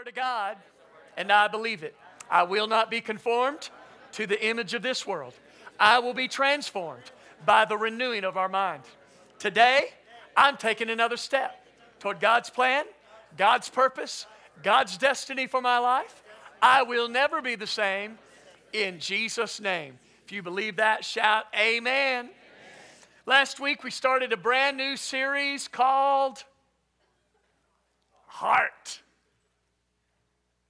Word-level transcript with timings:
Word 0.00 0.08
of 0.08 0.14
God, 0.14 0.56
and 1.18 1.30
I 1.30 1.46
believe 1.46 1.82
it. 1.82 1.94
I 2.30 2.44
will 2.44 2.66
not 2.66 2.90
be 2.90 3.02
conformed 3.02 3.68
to 4.12 4.26
the 4.26 4.42
image 4.42 4.72
of 4.72 4.80
this 4.80 5.06
world. 5.06 5.34
I 5.78 5.98
will 5.98 6.14
be 6.14 6.26
transformed 6.26 7.02
by 7.44 7.66
the 7.66 7.76
renewing 7.76 8.24
of 8.24 8.38
our 8.38 8.48
mind. 8.48 8.82
Today, 9.38 9.90
I'm 10.34 10.56
taking 10.56 10.88
another 10.88 11.18
step 11.18 11.66
toward 11.98 12.18
God's 12.18 12.48
plan, 12.48 12.86
God's 13.36 13.68
purpose, 13.68 14.24
God's 14.62 14.96
destiny 14.96 15.46
for 15.46 15.60
my 15.60 15.78
life. 15.78 16.22
I 16.62 16.82
will 16.82 17.10
never 17.10 17.42
be 17.42 17.54
the 17.54 17.66
same 17.66 18.16
in 18.72 19.00
Jesus' 19.00 19.60
name. 19.60 19.98
If 20.24 20.32
you 20.32 20.42
believe 20.42 20.76
that, 20.76 21.04
shout 21.04 21.44
amen. 21.54 22.20
amen. 22.20 22.30
Last 23.26 23.60
week, 23.60 23.84
we 23.84 23.90
started 23.90 24.32
a 24.32 24.38
brand 24.38 24.78
new 24.78 24.96
series 24.96 25.68
called 25.68 26.42
Heart. 28.28 29.02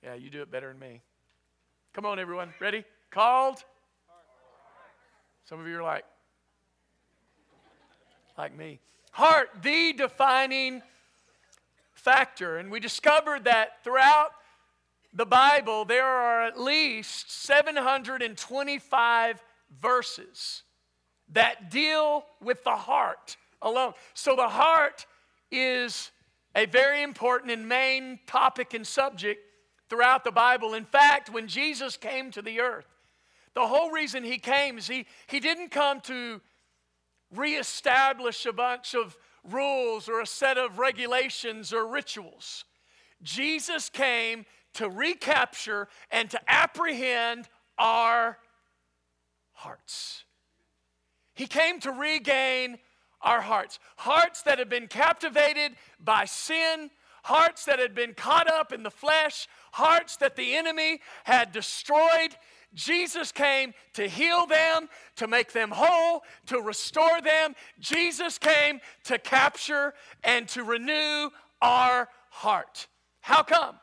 Yeah, 0.02 0.14
you 0.14 0.30
do 0.30 0.40
it 0.40 0.50
better 0.50 0.68
than 0.68 0.78
me. 0.78 1.02
Come 1.92 2.06
on, 2.06 2.18
everyone. 2.18 2.54
Ready? 2.58 2.84
Called? 3.10 3.62
Some 5.44 5.60
of 5.60 5.66
you 5.66 5.78
are 5.78 5.82
like, 5.82 6.06
like 8.38 8.56
me. 8.56 8.80
Heart, 9.12 9.50
the 9.62 9.92
defining 9.92 10.80
factor. 11.92 12.56
And 12.56 12.70
we 12.70 12.80
discovered 12.80 13.44
that 13.44 13.84
throughout 13.84 14.30
the 15.12 15.26
Bible, 15.26 15.84
there 15.84 16.06
are 16.06 16.44
at 16.44 16.58
least 16.58 17.30
725 17.30 19.42
verses 19.82 20.62
that 21.32 21.70
deal 21.70 22.24
with 22.40 22.64
the 22.64 22.76
heart 22.76 23.36
alone. 23.60 23.92
So 24.14 24.34
the 24.34 24.48
heart 24.48 25.04
is 25.50 26.10
a 26.54 26.64
very 26.64 27.02
important 27.02 27.50
and 27.50 27.68
main 27.68 28.20
topic 28.26 28.72
and 28.72 28.86
subject 28.86 29.42
throughout 29.90 30.24
the 30.24 30.30
Bible. 30.30 30.72
In 30.72 30.84
fact, 30.84 31.28
when 31.28 31.48
Jesus 31.48 31.96
came 31.96 32.30
to 32.30 32.40
the 32.40 32.60
earth, 32.60 32.86
the 33.54 33.66
whole 33.66 33.90
reason 33.90 34.22
he 34.24 34.38
came 34.38 34.78
is 34.78 34.86
he, 34.86 35.06
he 35.26 35.40
didn't 35.40 35.70
come 35.70 36.00
to 36.02 36.40
reestablish 37.34 38.46
a 38.46 38.52
bunch 38.52 38.94
of 38.94 39.18
rules 39.44 40.08
or 40.08 40.20
a 40.20 40.26
set 40.26 40.56
of 40.56 40.78
regulations 40.78 41.72
or 41.72 41.86
rituals. 41.86 42.64
Jesus 43.22 43.90
came 43.90 44.46
to 44.74 44.88
recapture 44.88 45.88
and 46.10 46.30
to 46.30 46.40
apprehend 46.48 47.48
our 47.78 48.38
hearts. 49.52 50.24
He 51.34 51.46
came 51.46 51.80
to 51.80 51.90
regain 51.90 52.78
our 53.20 53.40
hearts. 53.40 53.78
Hearts 53.96 54.42
that 54.42 54.58
had 54.58 54.68
been 54.68 54.86
captivated 54.86 55.72
by 55.98 56.24
sin, 56.24 56.90
hearts 57.24 57.64
that 57.64 57.78
had 57.78 57.94
been 57.94 58.14
caught 58.14 58.50
up 58.50 58.72
in 58.72 58.82
the 58.82 58.90
flesh, 58.90 59.48
hearts 59.72 60.16
that 60.16 60.36
the 60.36 60.54
enemy 60.54 61.00
had 61.24 61.52
destroyed. 61.52 62.36
Jesus 62.74 63.32
came 63.32 63.74
to 63.94 64.08
heal 64.08 64.46
them, 64.46 64.88
to 65.16 65.26
make 65.26 65.52
them 65.52 65.70
whole, 65.70 66.22
to 66.46 66.60
restore 66.60 67.20
them. 67.20 67.54
Jesus 67.78 68.38
came 68.38 68.80
to 69.04 69.18
capture 69.18 69.94
and 70.22 70.48
to 70.50 70.62
renew 70.62 71.30
our 71.60 72.08
heart. 72.30 72.86
How 73.20 73.42
come? 73.42 73.76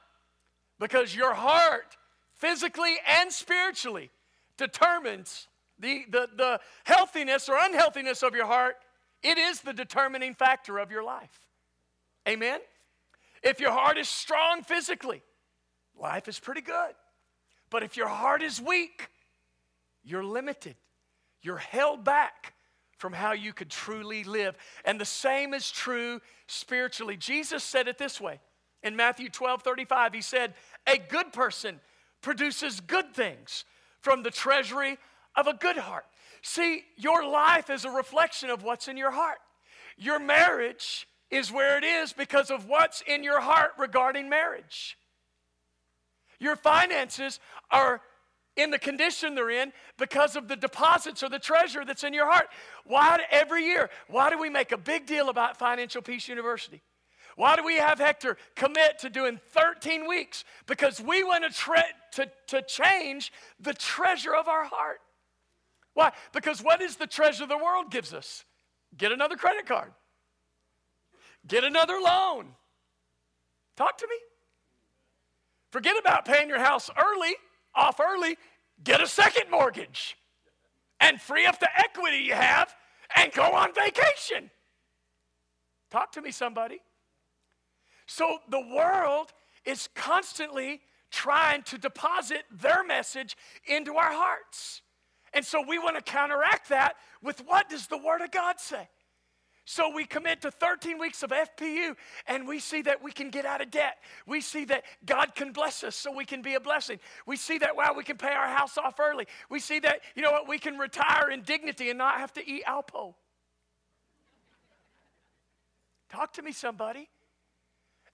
Because 0.80 1.16
your 1.16 1.34
heart, 1.34 1.98
physically 2.36 2.96
and 3.08 3.32
spiritually, 3.32 4.10
determines 4.58 5.48
the, 5.80 6.06
the, 6.10 6.30
the 6.36 6.60
healthiness 6.86 7.50
or 7.50 7.58
unhealthiness 7.60 8.24
of 8.24 8.34
your 8.34 8.46
heart 8.46 8.78
it 9.24 9.38
is 9.38 9.62
the 9.62 9.74
determining 9.74 10.34
factor 10.34 10.78
of 10.78 10.92
your 10.92 11.04
life. 11.04 11.48
Amen? 12.28 12.60
If 13.44 13.60
your 13.60 13.72
heart 13.72 13.98
is 13.98 14.10
strong 14.10 14.62
physically, 14.62 15.22
life 16.00 16.28
is 16.28 16.40
pretty 16.40 16.62
good. 16.62 16.94
But 17.70 17.84
if 17.84 17.98
your 17.98 18.08
heart 18.08 18.42
is 18.42 18.62
weak, 18.62 19.10
you're 20.04 20.24
limited. 20.24 20.76
You're 21.42 21.58
held 21.58 22.04
back 22.04 22.54
from 22.98 23.14
how 23.14 23.34
you 23.34 23.54
could 23.54 23.70
truly 23.70 24.24
live. 24.24 24.56
And 24.86 25.00
the 25.00 25.06
same 25.06 25.54
is 25.54 25.70
true 25.70 26.22
spiritually. 26.48 27.18
Jesus 27.18 27.64
said 27.64 27.88
it 27.88 27.98
this 27.98 28.20
way 28.20 28.40
in 28.84 28.96
Matthew 28.96 29.30
12 29.30 29.62
35. 29.62 30.14
He 30.14 30.22
said, 30.22 30.54
A 30.88 30.98
good 30.98 31.34
person 31.34 31.80
produces 32.22 32.80
good 32.80 33.14
things 33.14 33.66
from 34.02 34.24
the 34.24 34.32
treasury 34.32 34.98
of 35.36 35.48
a 35.48 35.54
good 35.54 35.78
heart. 35.78 36.06
See, 36.42 36.84
your 36.96 37.28
life 37.28 37.70
is 37.70 37.86
a 37.86 37.90
reflection 37.90 38.50
of 38.50 38.64
what's 38.64 38.88
in 38.88 38.98
your 38.98 39.12
heart. 39.12 39.40
Your 39.98 40.20
marriage 40.20 41.08
is 41.30 41.52
where 41.52 41.78
it 41.78 41.84
is 41.84 42.14
because 42.14 42.50
of 42.50 42.68
what's 42.68 43.02
in 43.02 43.24
your 43.24 43.42
heart 43.42 43.72
regarding 43.78 44.30
marriage. 44.30 44.98
Your 46.40 46.56
finances 46.56 47.40
are 47.72 48.02
in 48.56 48.72
the 48.72 48.80
condition 48.80 49.36
they're 49.36 49.50
in 49.50 49.72
because 49.98 50.36
of 50.36 50.48
the 50.48 50.56
deposits 50.56 51.24
or 51.24 51.30
the 51.30 51.40
treasure 51.40 51.86
that's 51.86 52.04
in 52.04 52.14
your 52.14 52.26
heart. 52.26 52.48
Why 52.86 53.20
every 53.32 53.66
year? 53.66 53.90
Why 54.08 54.30
do 54.30 54.40
we 54.40 54.50
make 54.50 54.72
a 54.72 54.78
big 54.78 55.06
deal 55.06 55.30
about 55.30 55.58
Financial 55.58 56.02
Peace 56.02 56.28
University? 56.28 56.82
Why 57.36 57.56
do 57.56 57.64
we 57.64 57.76
have 57.76 58.00
Hector 58.00 58.36
commit 58.56 58.98
to 59.00 59.12
doing 59.12 59.40
13 59.52 60.08
weeks? 60.08 60.44
Because 60.66 61.00
we 61.00 61.24
want 61.24 61.44
to, 61.44 61.52
tre- 61.52 61.84
to, 62.14 62.30
to 62.48 62.64
change 62.64 63.32
the 63.60 63.76
treasure 63.76 64.34
of 64.34 64.48
our 64.48 64.66
heart. 64.66 65.02
Why? 65.94 66.12
Because 66.34 66.64
what 66.64 66.82
is 66.82 66.96
the 66.96 67.06
treasure 67.06 67.46
the 67.46 67.58
world 67.58 67.92
gives 67.92 68.12
us? 68.12 68.44
Get 68.98 69.12
another 69.12 69.36
credit 69.36 69.68
card, 69.68 69.92
get 71.46 71.64
another 71.64 72.00
loan. 72.04 72.48
Talk 73.76 73.98
to 74.00 74.08
me. 74.10 74.16
Forget 75.78 76.00
about 76.00 76.26
paying 76.26 76.50
your 76.50 76.58
house 76.58 76.90
early, 76.98 77.36
off 77.76 78.00
early, 78.00 78.36
get 78.84 79.00
a 79.00 79.06
second 79.06 79.52
mortgage 79.52 80.18
and 81.00 81.22
free 81.22 81.46
up 81.46 81.60
the 81.60 81.70
equity 81.78 82.18
you 82.18 82.34
have 82.34 82.74
and 83.16 83.32
go 83.32 83.44
on 83.44 83.76
vacation. 83.76 84.50
Talk 85.92 86.12
to 86.14 86.22
me, 86.24 86.32
somebody. 86.32 86.80
So 88.08 88.40
the 88.50 88.60
world 88.60 89.34
is 89.66 89.88
constantly 89.94 90.82
trying 91.12 91.62
to 91.66 91.78
deposit 91.78 92.46
their 92.50 92.84
message 92.84 93.38
into 93.68 93.98
our 93.98 94.12
hearts. 94.12 94.82
And 95.32 95.46
so 95.46 95.62
we 95.62 95.78
want 95.78 95.96
to 95.96 96.02
counteract 96.02 96.70
that 96.70 96.96
with 97.22 97.42
what 97.46 97.70
does 97.70 97.86
the 97.86 98.00
Word 98.00 98.22
of 98.22 98.32
God 98.32 98.60
say? 98.60 98.90
So 99.70 99.92
we 99.94 100.06
commit 100.06 100.44
to 100.44 100.50
13 100.50 100.98
weeks 100.98 101.24
of 101.24 101.32
FPU 101.32 101.94
and 102.26 102.48
we 102.48 102.58
see 102.58 102.84
that 102.84 103.04
we 103.04 103.12
can 103.12 103.30
get 103.30 103.46
out 103.46 103.60
of 103.60 103.70
debt. 103.70 103.98
We 104.26 104.40
see 104.40 104.64
that 104.64 104.86
God 105.06 105.36
can 105.36 105.52
bless 105.52 105.84
us 105.84 105.94
so 105.94 106.10
we 106.10 106.24
can 106.24 106.42
be 106.42 106.54
a 106.54 106.60
blessing. 106.62 107.00
We 107.26 107.36
see 107.36 107.58
that, 107.58 107.76
wow, 107.76 107.94
we 107.94 108.06
can 108.06 108.16
pay 108.16 108.32
our 108.32 108.48
house 108.48 108.78
off 108.78 108.98
early. 108.98 109.28
We 109.50 109.60
see 109.60 109.80
that, 109.80 110.00
you 110.16 110.22
know 110.22 110.32
what, 110.32 110.48
we 110.48 110.58
can 110.58 110.78
retire 110.78 111.30
in 111.32 111.42
dignity 111.42 111.90
and 111.90 111.98
not 111.98 112.16
have 112.16 112.32
to 112.36 112.50
eat 112.50 112.64
Alpo. 112.66 113.14
Talk 116.08 116.32
to 116.36 116.42
me, 116.42 116.54
somebody. 116.54 117.10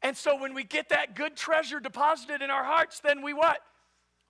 And 0.02 0.18
so 0.18 0.35
when 0.41 0.56
we 0.56 0.64
get 0.64 0.90
that 0.90 1.16
good 1.16 1.35
treasure 1.35 1.80
deposited 1.80 2.41
in 2.41 2.50
our 2.50 2.64
hearts, 2.64 3.00
then 3.00 3.22
we 3.22 3.31
what? 3.31 3.59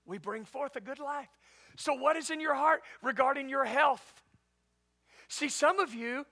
We 0.06 0.18
bring 0.18 0.44
forth 0.44 0.76
a 0.76 0.82
good 0.82 1.00
life. 1.00 1.30
So, 1.78 1.94
what 1.94 2.18
is 2.18 2.30
in 2.30 2.42
your 2.42 2.54
heart 2.54 2.84
regarding 3.02 3.48
your 3.48 3.64
health? 3.64 4.22
See, 5.30 5.48
some 5.48 5.80
of 5.80 5.94
you, 5.94 6.26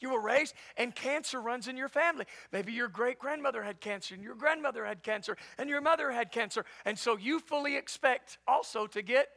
you 0.00 0.10
were 0.10 0.20
raised 0.20 0.54
and 0.76 0.94
cancer 0.94 1.40
runs 1.40 1.68
in 1.68 1.76
your 1.76 1.88
family. 1.88 2.24
Maybe 2.52 2.72
your 2.72 2.88
great 2.88 3.18
grandmother 3.18 3.62
had 3.62 3.80
cancer, 3.80 4.14
and 4.14 4.22
your 4.22 4.34
grandmother 4.34 4.84
had 4.84 5.02
cancer, 5.02 5.36
and 5.58 5.68
your 5.68 5.80
mother 5.80 6.10
had 6.10 6.32
cancer. 6.32 6.64
And 6.84 6.98
so 6.98 7.16
you 7.16 7.38
fully 7.40 7.76
expect 7.76 8.38
also 8.46 8.86
to 8.88 9.02
get 9.02 9.28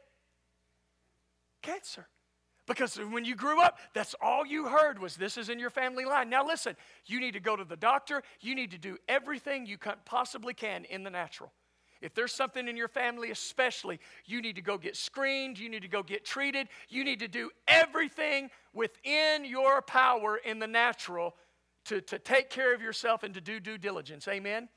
cancer. 1.62 2.08
Because 2.66 2.96
when 2.96 3.26
you 3.26 3.34
grew 3.34 3.60
up, 3.60 3.78
that's 3.92 4.14
all 4.22 4.46
you 4.46 4.68
heard 4.68 4.98
was 4.98 5.16
this 5.16 5.36
is 5.36 5.50
in 5.50 5.58
your 5.58 5.68
family 5.68 6.06
line. 6.06 6.30
Now, 6.30 6.46
listen, 6.46 6.76
you 7.04 7.20
need 7.20 7.32
to 7.32 7.40
go 7.40 7.56
to 7.56 7.64
the 7.64 7.76
doctor. 7.76 8.22
You 8.40 8.54
need 8.54 8.70
to 8.70 8.78
do 8.78 8.96
everything 9.06 9.66
you 9.66 9.76
possibly 10.06 10.54
can 10.54 10.86
in 10.86 11.02
the 11.02 11.10
natural. 11.10 11.52
If 12.04 12.14
there's 12.14 12.34
something 12.34 12.68
in 12.68 12.76
your 12.76 12.88
family, 12.88 13.30
especially, 13.30 13.98
you 14.26 14.42
need 14.42 14.56
to 14.56 14.62
go 14.62 14.76
get 14.76 14.94
screened, 14.94 15.58
you 15.58 15.70
need 15.70 15.80
to 15.82 15.88
go 15.88 16.02
get 16.02 16.26
treated, 16.26 16.68
you 16.90 17.02
need 17.02 17.20
to 17.20 17.28
do 17.28 17.50
everything 17.66 18.50
within 18.74 19.46
your 19.46 19.80
power 19.80 20.36
in 20.36 20.58
the 20.58 20.66
natural 20.66 21.34
to, 21.86 22.02
to 22.02 22.18
take 22.18 22.50
care 22.50 22.74
of 22.74 22.82
yourself 22.82 23.22
and 23.22 23.32
to 23.32 23.40
do 23.40 23.58
due 23.58 23.78
diligence. 23.78 24.28
Amen? 24.28 24.68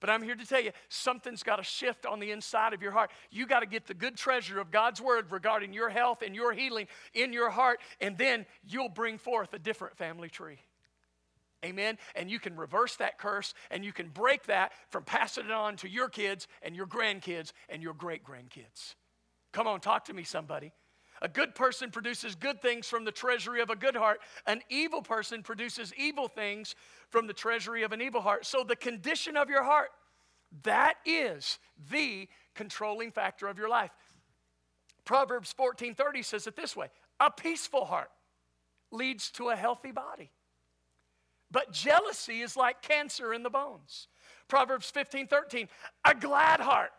But 0.00 0.08
I'm 0.08 0.22
here 0.22 0.34
to 0.34 0.46
tell 0.46 0.60
you, 0.60 0.72
something's 0.88 1.42
got 1.42 1.56
to 1.56 1.62
shift 1.62 2.06
on 2.06 2.18
the 2.18 2.30
inside 2.30 2.72
of 2.72 2.80
your 2.80 2.92
heart. 2.92 3.10
You 3.30 3.46
got 3.46 3.60
to 3.60 3.66
get 3.66 3.86
the 3.86 3.94
good 3.94 4.16
treasure 4.16 4.58
of 4.58 4.70
God's 4.70 5.02
word 5.02 5.30
regarding 5.30 5.74
your 5.74 5.90
health 5.90 6.22
and 6.22 6.34
your 6.34 6.54
healing 6.54 6.88
in 7.12 7.34
your 7.34 7.50
heart, 7.50 7.78
and 8.00 8.16
then 8.16 8.46
you'll 8.66 8.88
bring 8.88 9.18
forth 9.18 9.52
a 9.52 9.58
different 9.58 9.98
family 9.98 10.30
tree. 10.30 10.60
Amen. 11.64 11.98
And 12.14 12.30
you 12.30 12.38
can 12.38 12.56
reverse 12.56 12.96
that 12.96 13.18
curse 13.18 13.54
and 13.70 13.84
you 13.84 13.92
can 13.92 14.08
break 14.08 14.44
that 14.44 14.72
from 14.90 15.04
passing 15.04 15.46
it 15.46 15.50
on 15.50 15.76
to 15.78 15.88
your 15.88 16.08
kids 16.08 16.46
and 16.62 16.76
your 16.76 16.86
grandkids 16.86 17.52
and 17.68 17.82
your 17.82 17.94
great 17.94 18.22
grandkids. 18.24 18.94
Come 19.52 19.66
on, 19.66 19.80
talk 19.80 20.04
to 20.06 20.12
me, 20.12 20.24
somebody. 20.24 20.72
A 21.22 21.28
good 21.28 21.54
person 21.54 21.90
produces 21.90 22.34
good 22.34 22.60
things 22.60 22.88
from 22.88 23.04
the 23.04 23.12
treasury 23.12 23.62
of 23.62 23.70
a 23.70 23.76
good 23.76 23.96
heart. 23.96 24.20
An 24.46 24.60
evil 24.68 25.00
person 25.00 25.42
produces 25.42 25.94
evil 25.96 26.28
things 26.28 26.74
from 27.08 27.26
the 27.26 27.32
treasury 27.32 27.82
of 27.82 27.92
an 27.92 28.02
evil 28.02 28.20
heart. 28.20 28.44
So, 28.44 28.64
the 28.64 28.76
condition 28.76 29.36
of 29.36 29.48
your 29.48 29.62
heart, 29.62 29.90
That 30.62 30.94
is 31.04 31.58
the 31.90 32.28
controlling 32.54 33.10
factor 33.10 33.48
of 33.48 33.58
your 33.58 33.68
life. 33.68 33.90
Proverbs 35.04 35.52
14:30 35.52 36.22
says 36.22 36.46
it 36.46 36.56
this 36.56 36.76
way: 36.76 36.90
a 37.20 37.30
peaceful 37.30 37.84
heart 37.84 38.10
leads 38.90 39.30
to 39.32 39.50
a 39.50 39.56
healthy 39.56 39.90
body. 39.90 40.30
But 41.54 41.70
jealousy 41.70 42.40
is 42.40 42.56
like 42.56 42.82
cancer 42.82 43.32
in 43.32 43.44
the 43.44 43.48
bones. 43.48 44.08
Proverbs 44.48 44.90
15 44.90 45.28
13, 45.28 45.68
a 46.04 46.12
glad 46.12 46.58
heart 46.58 46.90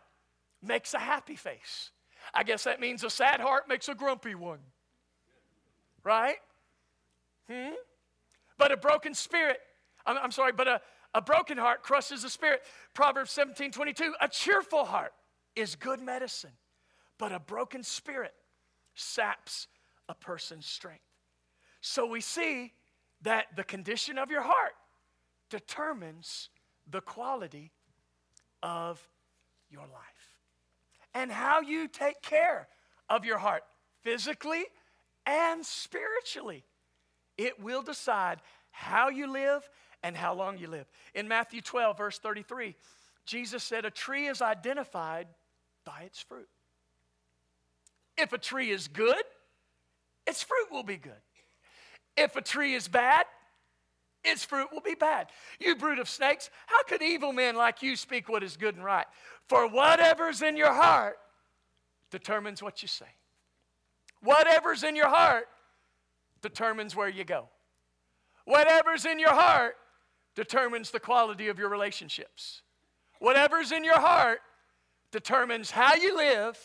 makes 0.62 0.94
a 0.94 0.98
happy 0.98 1.36
face. 1.36 1.90
I 2.32 2.42
guess 2.42 2.64
that 2.64 2.80
means 2.80 3.04
a 3.04 3.10
sad 3.10 3.38
heart 3.38 3.68
makes 3.68 3.90
a 3.90 3.94
grumpy 3.94 4.34
one. 4.34 4.60
Right? 6.02 6.38
Hmm? 7.50 7.74
But 8.56 8.72
a 8.72 8.78
broken 8.78 9.12
spirit, 9.12 9.58
I'm, 10.06 10.16
I'm 10.16 10.30
sorry, 10.32 10.52
but 10.52 10.66
a, 10.66 10.80
a 11.14 11.20
broken 11.20 11.58
heart 11.58 11.82
crushes 11.82 12.22
the 12.22 12.30
spirit. 12.30 12.62
Proverbs 12.94 13.32
17 13.32 13.72
22, 13.72 14.14
a 14.22 14.28
cheerful 14.28 14.86
heart 14.86 15.12
is 15.54 15.74
good 15.74 16.00
medicine, 16.00 16.56
but 17.18 17.30
a 17.30 17.38
broken 17.38 17.82
spirit 17.82 18.32
saps 18.94 19.68
a 20.08 20.14
person's 20.14 20.64
strength. 20.64 21.02
So 21.82 22.06
we 22.06 22.22
see 22.22 22.72
that 23.22 23.46
the 23.56 23.64
condition 23.64 24.18
of 24.18 24.30
your 24.30 24.42
heart 24.42 24.74
determines 25.50 26.50
the 26.90 27.00
quality 27.00 27.72
of 28.62 29.06
your 29.70 29.82
life 29.82 30.38
and 31.14 31.32
how 31.32 31.60
you 31.60 31.88
take 31.88 32.20
care 32.22 32.68
of 33.08 33.24
your 33.24 33.38
heart 33.38 33.62
physically 34.02 34.64
and 35.24 35.64
spiritually. 35.64 36.64
It 37.38 37.60
will 37.60 37.82
decide 37.82 38.40
how 38.70 39.08
you 39.08 39.30
live 39.30 39.68
and 40.02 40.16
how 40.16 40.34
long 40.34 40.58
you 40.58 40.68
live. 40.68 40.86
In 41.14 41.26
Matthew 41.26 41.60
12, 41.60 41.98
verse 41.98 42.18
33, 42.18 42.74
Jesus 43.24 43.64
said, 43.64 43.84
A 43.84 43.90
tree 43.90 44.26
is 44.26 44.40
identified 44.40 45.26
by 45.84 46.02
its 46.02 46.20
fruit. 46.20 46.48
If 48.16 48.32
a 48.32 48.38
tree 48.38 48.70
is 48.70 48.88
good, 48.88 49.22
its 50.26 50.42
fruit 50.42 50.68
will 50.70 50.82
be 50.82 50.96
good. 50.96 51.12
If 52.16 52.36
a 52.36 52.42
tree 52.42 52.74
is 52.74 52.88
bad, 52.88 53.26
its 54.24 54.44
fruit 54.44 54.68
will 54.72 54.80
be 54.80 54.94
bad. 54.94 55.28
You 55.60 55.76
brood 55.76 55.98
of 55.98 56.08
snakes, 56.08 56.50
how 56.66 56.82
could 56.84 57.02
evil 57.02 57.32
men 57.32 57.54
like 57.54 57.82
you 57.82 57.96
speak 57.96 58.28
what 58.28 58.42
is 58.42 58.56
good 58.56 58.74
and 58.74 58.84
right? 58.84 59.06
For 59.48 59.68
whatever's 59.68 60.42
in 60.42 60.56
your 60.56 60.72
heart 60.72 61.16
determines 62.10 62.62
what 62.62 62.82
you 62.82 62.88
say. 62.88 63.06
Whatever's 64.22 64.82
in 64.82 64.96
your 64.96 65.08
heart 65.08 65.48
determines 66.42 66.96
where 66.96 67.08
you 67.08 67.24
go. 67.24 67.48
Whatever's 68.44 69.04
in 69.04 69.18
your 69.18 69.34
heart 69.34 69.76
determines 70.34 70.90
the 70.90 71.00
quality 71.00 71.48
of 71.48 71.58
your 71.58 71.68
relationships. 71.68 72.62
Whatever's 73.18 73.72
in 73.72 73.84
your 73.84 73.98
heart 73.98 74.40
determines 75.10 75.70
how 75.70 75.94
you 75.94 76.16
live, 76.16 76.58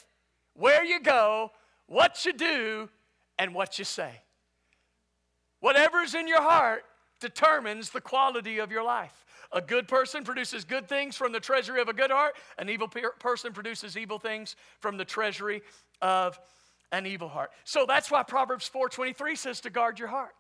where 0.54 0.84
you 0.84 1.00
go, 1.00 1.52
what 1.86 2.26
you 2.26 2.34
do, 2.34 2.90
and 3.40 3.54
what 3.54 3.80
you 3.80 3.86
say. 3.86 4.22
Whatever's 5.62 6.14
in 6.14 6.28
your 6.28 6.42
heart 6.42 6.84
determines 7.20 7.92
the 7.92 8.02
quality 8.02 8.60
of 8.60 8.72
your 8.72 8.84
life. 8.84 9.26
A 9.54 9.62
good 9.62 9.88
person 9.88 10.24
produces 10.24 10.66
good 10.66 10.88
things 10.88 11.16
from 11.16 11.32
the 11.32 11.40
treasury 11.40 11.82
of 11.82 11.88
a 11.88 11.94
good 11.94 12.12
heart. 12.12 12.36
An 12.58 12.70
evil 12.70 12.88
person 12.88 13.54
produces 13.54 13.98
evil 13.98 14.20
things 14.20 14.56
from 14.80 14.98
the 14.98 15.06
treasury 15.06 15.62
of 16.02 16.40
an 16.92 17.06
evil 17.06 17.30
heart. 17.30 17.52
So 17.64 17.86
that's 17.86 18.12
why 18.12 18.24
Proverbs 18.24 18.68
4:23 18.68 19.36
says 19.38 19.62
to 19.62 19.70
guard 19.70 20.00
your 20.00 20.08
heart 20.10 20.36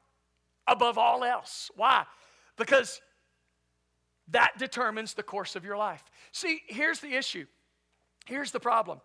above 0.68 0.97
all 0.97 1.24
else. 1.24 1.71
Why? 1.75 2.06
Because 2.57 3.01
that 4.29 4.57
determines 4.57 5.13
the 5.13 5.24
course 5.24 5.56
of 5.56 5.65
your 5.65 5.77
life. 5.77 6.03
See, 6.31 6.62
here's 6.67 7.00
the 7.00 7.15
issue. 7.15 7.45
Here's 8.25 8.51
the 8.51 8.59
problem. 8.59 9.01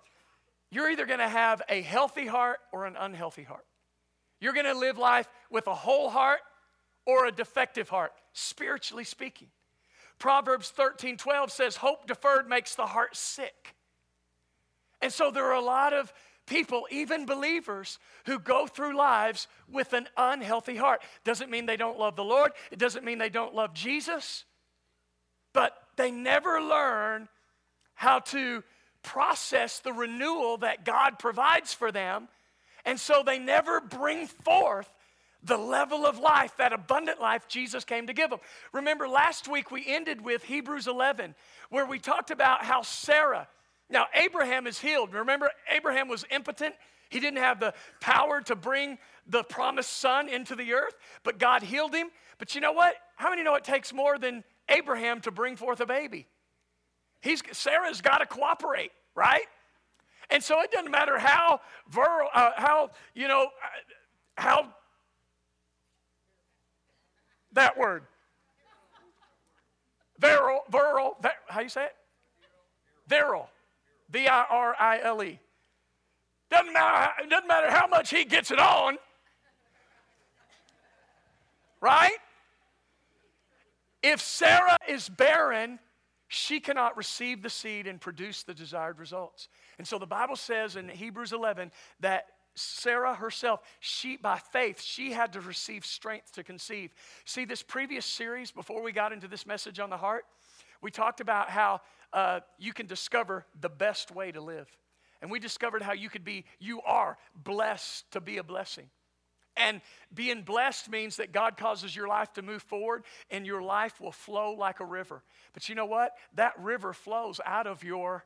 You're 0.70 0.90
either 0.90 1.06
going 1.06 1.20
to 1.20 1.28
have 1.28 1.62
a 1.68 1.80
healthy 1.82 2.26
heart 2.26 2.58
or 2.72 2.86
an 2.86 2.96
unhealthy 2.96 3.42
heart. 3.42 3.66
You're 4.40 4.52
going 4.52 4.66
to 4.66 4.78
live 4.78 4.98
life 4.98 5.28
with 5.50 5.66
a 5.66 5.74
whole 5.74 6.10
heart 6.10 6.40
or 7.06 7.26
a 7.26 7.32
defective 7.32 7.88
heart, 7.88 8.12
spiritually 8.32 9.04
speaking. 9.04 9.48
Proverbs 10.18 10.70
13 10.70 11.16
12 11.16 11.52
says, 11.52 11.76
Hope 11.76 12.06
deferred 12.06 12.48
makes 12.48 12.74
the 12.74 12.86
heart 12.86 13.16
sick. 13.16 13.74
And 15.02 15.12
so 15.12 15.30
there 15.30 15.44
are 15.44 15.54
a 15.54 15.60
lot 15.60 15.92
of 15.92 16.12
people, 16.46 16.86
even 16.90 17.26
believers, 17.26 17.98
who 18.24 18.38
go 18.38 18.66
through 18.66 18.96
lives 18.96 19.46
with 19.70 19.92
an 19.92 20.08
unhealthy 20.16 20.76
heart. 20.76 21.02
Doesn't 21.24 21.50
mean 21.50 21.66
they 21.66 21.76
don't 21.76 21.98
love 21.98 22.16
the 22.16 22.24
Lord, 22.24 22.52
it 22.70 22.78
doesn't 22.78 23.04
mean 23.04 23.18
they 23.18 23.28
don't 23.28 23.54
love 23.54 23.74
Jesus, 23.74 24.44
but 25.52 25.76
they 25.96 26.10
never 26.10 26.60
learn 26.60 27.28
how 27.94 28.20
to 28.20 28.62
process 29.02 29.78
the 29.78 29.92
renewal 29.92 30.58
that 30.58 30.84
God 30.84 31.18
provides 31.18 31.72
for 31.72 31.92
them. 31.92 32.28
And 32.86 32.98
so 32.98 33.22
they 33.26 33.38
never 33.38 33.80
bring 33.80 34.26
forth 34.26 34.88
the 35.42 35.58
level 35.58 36.06
of 36.06 36.18
life, 36.18 36.56
that 36.56 36.72
abundant 36.72 37.20
life 37.20 37.46
Jesus 37.46 37.84
came 37.84 38.06
to 38.06 38.12
give 38.12 38.30
them. 38.30 38.40
Remember, 38.72 39.06
last 39.08 39.48
week 39.48 39.70
we 39.70 39.84
ended 39.86 40.20
with 40.20 40.42
Hebrews 40.44 40.86
11, 40.86 41.34
where 41.68 41.84
we 41.84 41.98
talked 41.98 42.30
about 42.30 42.64
how 42.64 42.82
Sarah, 42.82 43.48
now 43.90 44.06
Abraham 44.14 44.66
is 44.66 44.78
healed. 44.78 45.12
Remember, 45.12 45.50
Abraham 45.70 46.08
was 46.08 46.24
impotent. 46.30 46.74
He 47.10 47.20
didn't 47.20 47.38
have 47.38 47.60
the 47.60 47.74
power 48.00 48.40
to 48.42 48.56
bring 48.56 48.98
the 49.26 49.44
promised 49.44 49.92
son 49.92 50.28
into 50.28 50.56
the 50.56 50.72
earth, 50.72 50.94
but 51.22 51.38
God 51.38 51.62
healed 51.62 51.94
him. 51.94 52.08
But 52.38 52.54
you 52.54 52.60
know 52.60 52.72
what? 52.72 52.94
How 53.16 53.30
many 53.30 53.42
know 53.42 53.54
it 53.54 53.64
takes 53.64 53.92
more 53.92 54.18
than 54.18 54.42
Abraham 54.68 55.20
to 55.22 55.30
bring 55.30 55.56
forth 55.56 55.80
a 55.80 55.86
baby? 55.86 56.26
He's, 57.20 57.42
Sarah's 57.52 58.00
got 58.00 58.18
to 58.18 58.26
cooperate, 58.26 58.90
right? 59.14 59.46
And 60.30 60.42
so 60.42 60.60
it 60.60 60.72
doesn't 60.72 60.90
matter 60.90 61.18
how, 61.18 61.60
virile, 61.88 62.28
uh, 62.34 62.50
how 62.56 62.90
you 63.14 63.28
know, 63.28 63.44
uh, 63.44 64.40
how 64.40 64.68
that 67.52 67.78
word. 67.78 68.02
Virile, 70.18 70.64
virile, 70.70 71.16
how 71.48 71.60
you 71.60 71.68
say 71.68 71.84
it? 71.84 71.96
Virile. 73.06 73.48
V 74.10 74.26
I 74.26 74.44
R 74.50 74.74
I 74.78 75.00
L 75.02 75.22
E. 75.22 75.38
Doesn't 76.50 76.72
matter, 76.72 77.12
it 77.22 77.30
doesn't 77.30 77.48
matter 77.48 77.70
how 77.70 77.86
much 77.86 78.10
he 78.10 78.24
gets 78.24 78.50
it 78.50 78.58
on. 78.58 78.98
Right? 81.80 82.16
If 84.02 84.20
Sarah 84.20 84.78
is 84.88 85.08
barren, 85.08 85.78
she 86.28 86.60
cannot 86.60 86.96
receive 86.96 87.42
the 87.42 87.50
seed 87.50 87.86
and 87.86 88.00
produce 88.00 88.42
the 88.42 88.54
desired 88.54 88.98
results. 88.98 89.48
And 89.78 89.86
so 89.86 89.98
the 89.98 90.06
Bible 90.06 90.36
says 90.36 90.76
in 90.76 90.88
Hebrews 90.88 91.32
11 91.32 91.70
that 92.00 92.26
Sarah 92.54 93.14
herself, 93.14 93.60
she 93.80 94.16
by 94.16 94.38
faith, 94.38 94.80
she 94.80 95.12
had 95.12 95.34
to 95.34 95.40
receive 95.40 95.84
strength 95.84 96.32
to 96.32 96.42
conceive. 96.42 96.94
See, 97.26 97.44
this 97.44 97.62
previous 97.62 98.06
series, 98.06 98.50
before 98.50 98.82
we 98.82 98.92
got 98.92 99.12
into 99.12 99.28
this 99.28 99.46
message 99.46 99.78
on 99.78 99.90
the 99.90 99.96
heart, 99.98 100.24
we 100.80 100.90
talked 100.90 101.20
about 101.20 101.50
how 101.50 101.82
uh, 102.12 102.40
you 102.58 102.72
can 102.72 102.86
discover 102.86 103.44
the 103.60 103.68
best 103.68 104.10
way 104.10 104.32
to 104.32 104.40
live. 104.40 104.68
And 105.20 105.30
we 105.30 105.38
discovered 105.38 105.82
how 105.82 105.92
you 105.92 106.08
could 106.08 106.24
be, 106.24 106.44
you 106.58 106.80
are 106.82 107.18
blessed 107.34 108.10
to 108.12 108.20
be 108.20 108.38
a 108.38 108.42
blessing. 108.42 108.88
And 109.56 109.80
being 110.12 110.42
blessed 110.42 110.90
means 110.90 111.16
that 111.16 111.32
God 111.32 111.56
causes 111.56 111.96
your 111.96 112.08
life 112.08 112.32
to 112.34 112.42
move 112.42 112.62
forward 112.62 113.04
and 113.30 113.46
your 113.46 113.62
life 113.62 114.00
will 114.00 114.12
flow 114.12 114.52
like 114.52 114.80
a 114.80 114.84
river. 114.84 115.22
But 115.54 115.68
you 115.68 115.74
know 115.74 115.86
what? 115.86 116.12
That 116.34 116.52
river 116.60 116.92
flows 116.92 117.40
out 117.44 117.66
of 117.66 117.82
your 117.82 118.24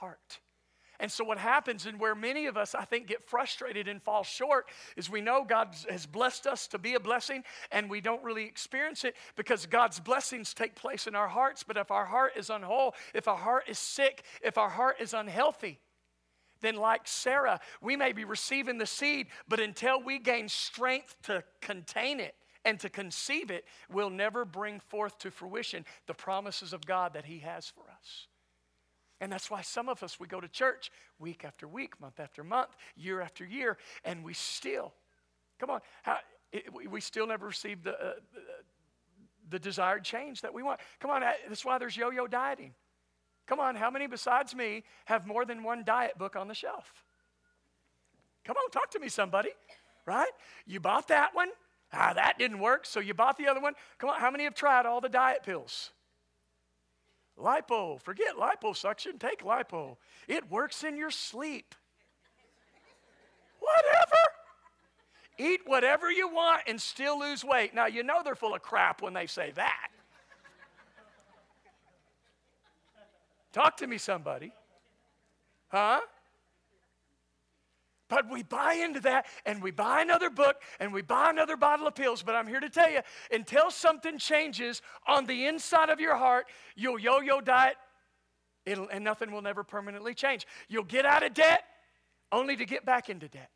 heart. 0.00 0.40
And 1.00 1.10
so, 1.10 1.24
what 1.24 1.38
happens, 1.38 1.86
and 1.86 1.98
where 1.98 2.14
many 2.14 2.46
of 2.46 2.56
us, 2.56 2.74
I 2.74 2.84
think, 2.84 3.08
get 3.08 3.28
frustrated 3.28 3.88
and 3.88 4.00
fall 4.00 4.22
short, 4.22 4.66
is 4.96 5.10
we 5.10 5.20
know 5.20 5.44
God 5.44 5.74
has 5.90 6.06
blessed 6.06 6.46
us 6.46 6.68
to 6.68 6.78
be 6.78 6.94
a 6.94 7.00
blessing, 7.00 7.42
and 7.72 7.90
we 7.90 8.00
don't 8.00 8.22
really 8.22 8.44
experience 8.44 9.04
it 9.04 9.16
because 9.34 9.66
God's 9.66 9.98
blessings 9.98 10.54
take 10.54 10.76
place 10.76 11.06
in 11.06 11.16
our 11.16 11.26
hearts. 11.28 11.64
But 11.64 11.76
if 11.76 11.90
our 11.90 12.06
heart 12.06 12.32
is 12.36 12.48
unwhole, 12.48 12.94
if 13.12 13.26
our 13.26 13.36
heart 13.36 13.64
is 13.68 13.78
sick, 13.78 14.22
if 14.40 14.56
our 14.56 14.70
heart 14.70 14.96
is 15.00 15.14
unhealthy, 15.14 15.80
then, 16.60 16.76
like 16.76 17.02
Sarah, 17.06 17.60
we 17.82 17.96
may 17.96 18.12
be 18.12 18.24
receiving 18.24 18.78
the 18.78 18.86
seed, 18.86 19.26
but 19.48 19.60
until 19.60 20.00
we 20.00 20.18
gain 20.18 20.48
strength 20.48 21.16
to 21.24 21.42
contain 21.60 22.20
it 22.20 22.36
and 22.64 22.78
to 22.80 22.88
conceive 22.88 23.50
it, 23.50 23.64
we'll 23.92 24.10
never 24.10 24.44
bring 24.44 24.80
forth 24.80 25.18
to 25.18 25.30
fruition 25.30 25.84
the 26.06 26.14
promises 26.14 26.72
of 26.72 26.86
God 26.86 27.14
that 27.14 27.26
He 27.26 27.40
has 27.40 27.68
for 27.68 27.84
us. 27.90 28.28
And 29.24 29.32
that's 29.32 29.50
why 29.50 29.62
some 29.62 29.88
of 29.88 30.02
us, 30.02 30.20
we 30.20 30.26
go 30.26 30.38
to 30.38 30.48
church 30.48 30.90
week 31.18 31.46
after 31.46 31.66
week, 31.66 31.98
month 31.98 32.20
after 32.20 32.44
month, 32.44 32.68
year 32.94 33.22
after 33.22 33.42
year, 33.42 33.78
and 34.04 34.22
we 34.22 34.34
still, 34.34 34.92
come 35.58 35.70
on, 35.70 35.80
how, 36.02 36.18
it, 36.52 36.66
we 36.90 37.00
still 37.00 37.26
never 37.26 37.46
receive 37.46 37.82
the, 37.82 37.98
uh, 37.98 38.12
the 39.48 39.58
desired 39.58 40.04
change 40.04 40.42
that 40.42 40.52
we 40.52 40.62
want. 40.62 40.78
Come 41.00 41.10
on, 41.10 41.22
that's 41.48 41.64
why 41.64 41.78
there's 41.78 41.96
yo 41.96 42.10
yo 42.10 42.26
dieting. 42.26 42.74
Come 43.46 43.60
on, 43.60 43.76
how 43.76 43.90
many 43.90 44.06
besides 44.06 44.54
me 44.54 44.84
have 45.06 45.26
more 45.26 45.46
than 45.46 45.62
one 45.62 45.84
diet 45.84 46.18
book 46.18 46.36
on 46.36 46.46
the 46.46 46.54
shelf? 46.54 46.92
Come 48.44 48.56
on, 48.62 48.70
talk 48.72 48.90
to 48.90 48.98
me, 48.98 49.08
somebody, 49.08 49.52
right? 50.04 50.32
You 50.66 50.80
bought 50.80 51.08
that 51.08 51.34
one, 51.34 51.48
ah, 51.94 52.12
that 52.12 52.38
didn't 52.38 52.58
work, 52.58 52.84
so 52.84 53.00
you 53.00 53.14
bought 53.14 53.38
the 53.38 53.48
other 53.48 53.62
one. 53.62 53.72
Come 53.96 54.10
on, 54.10 54.20
how 54.20 54.30
many 54.30 54.44
have 54.44 54.54
tried 54.54 54.84
all 54.84 55.00
the 55.00 55.08
diet 55.08 55.44
pills? 55.44 55.92
Lipo, 57.38 58.00
forget 58.00 58.36
liposuction, 58.36 59.18
take 59.18 59.42
lipo. 59.42 59.96
It 60.28 60.50
works 60.50 60.84
in 60.84 60.96
your 60.96 61.10
sleep. 61.10 61.74
Whatever. 63.58 64.16
Eat 65.36 65.62
whatever 65.66 66.10
you 66.10 66.28
want 66.28 66.62
and 66.68 66.80
still 66.80 67.18
lose 67.18 67.44
weight. 67.44 67.74
Now, 67.74 67.86
you 67.86 68.04
know 68.04 68.22
they're 68.22 68.36
full 68.36 68.54
of 68.54 68.62
crap 68.62 69.02
when 69.02 69.14
they 69.14 69.26
say 69.26 69.52
that. 69.56 69.88
Talk 73.52 73.76
to 73.78 73.86
me, 73.86 73.98
somebody. 73.98 74.52
Huh? 75.68 76.00
But 78.14 78.30
we 78.30 78.44
buy 78.44 78.74
into 78.74 79.00
that 79.00 79.26
and 79.44 79.60
we 79.60 79.72
buy 79.72 80.00
another 80.00 80.30
book 80.30 80.62
and 80.78 80.92
we 80.92 81.02
buy 81.02 81.30
another 81.30 81.56
bottle 81.56 81.88
of 81.88 81.96
pills. 81.96 82.22
But 82.22 82.36
I'm 82.36 82.46
here 82.46 82.60
to 82.60 82.70
tell 82.70 82.88
you 82.88 83.00
until 83.32 83.72
something 83.72 84.18
changes 84.18 84.82
on 85.04 85.26
the 85.26 85.46
inside 85.46 85.88
of 85.88 85.98
your 85.98 86.14
heart, 86.14 86.46
you'll 86.76 87.00
yo 87.00 87.20
yo 87.20 87.40
diet 87.40 87.74
and 88.66 89.02
nothing 89.02 89.32
will 89.32 89.42
never 89.42 89.64
permanently 89.64 90.14
change. 90.14 90.46
You'll 90.68 90.84
get 90.84 91.04
out 91.04 91.24
of 91.24 91.34
debt 91.34 91.64
only 92.30 92.54
to 92.54 92.64
get 92.64 92.86
back 92.86 93.10
into 93.10 93.26
debt. 93.26 93.50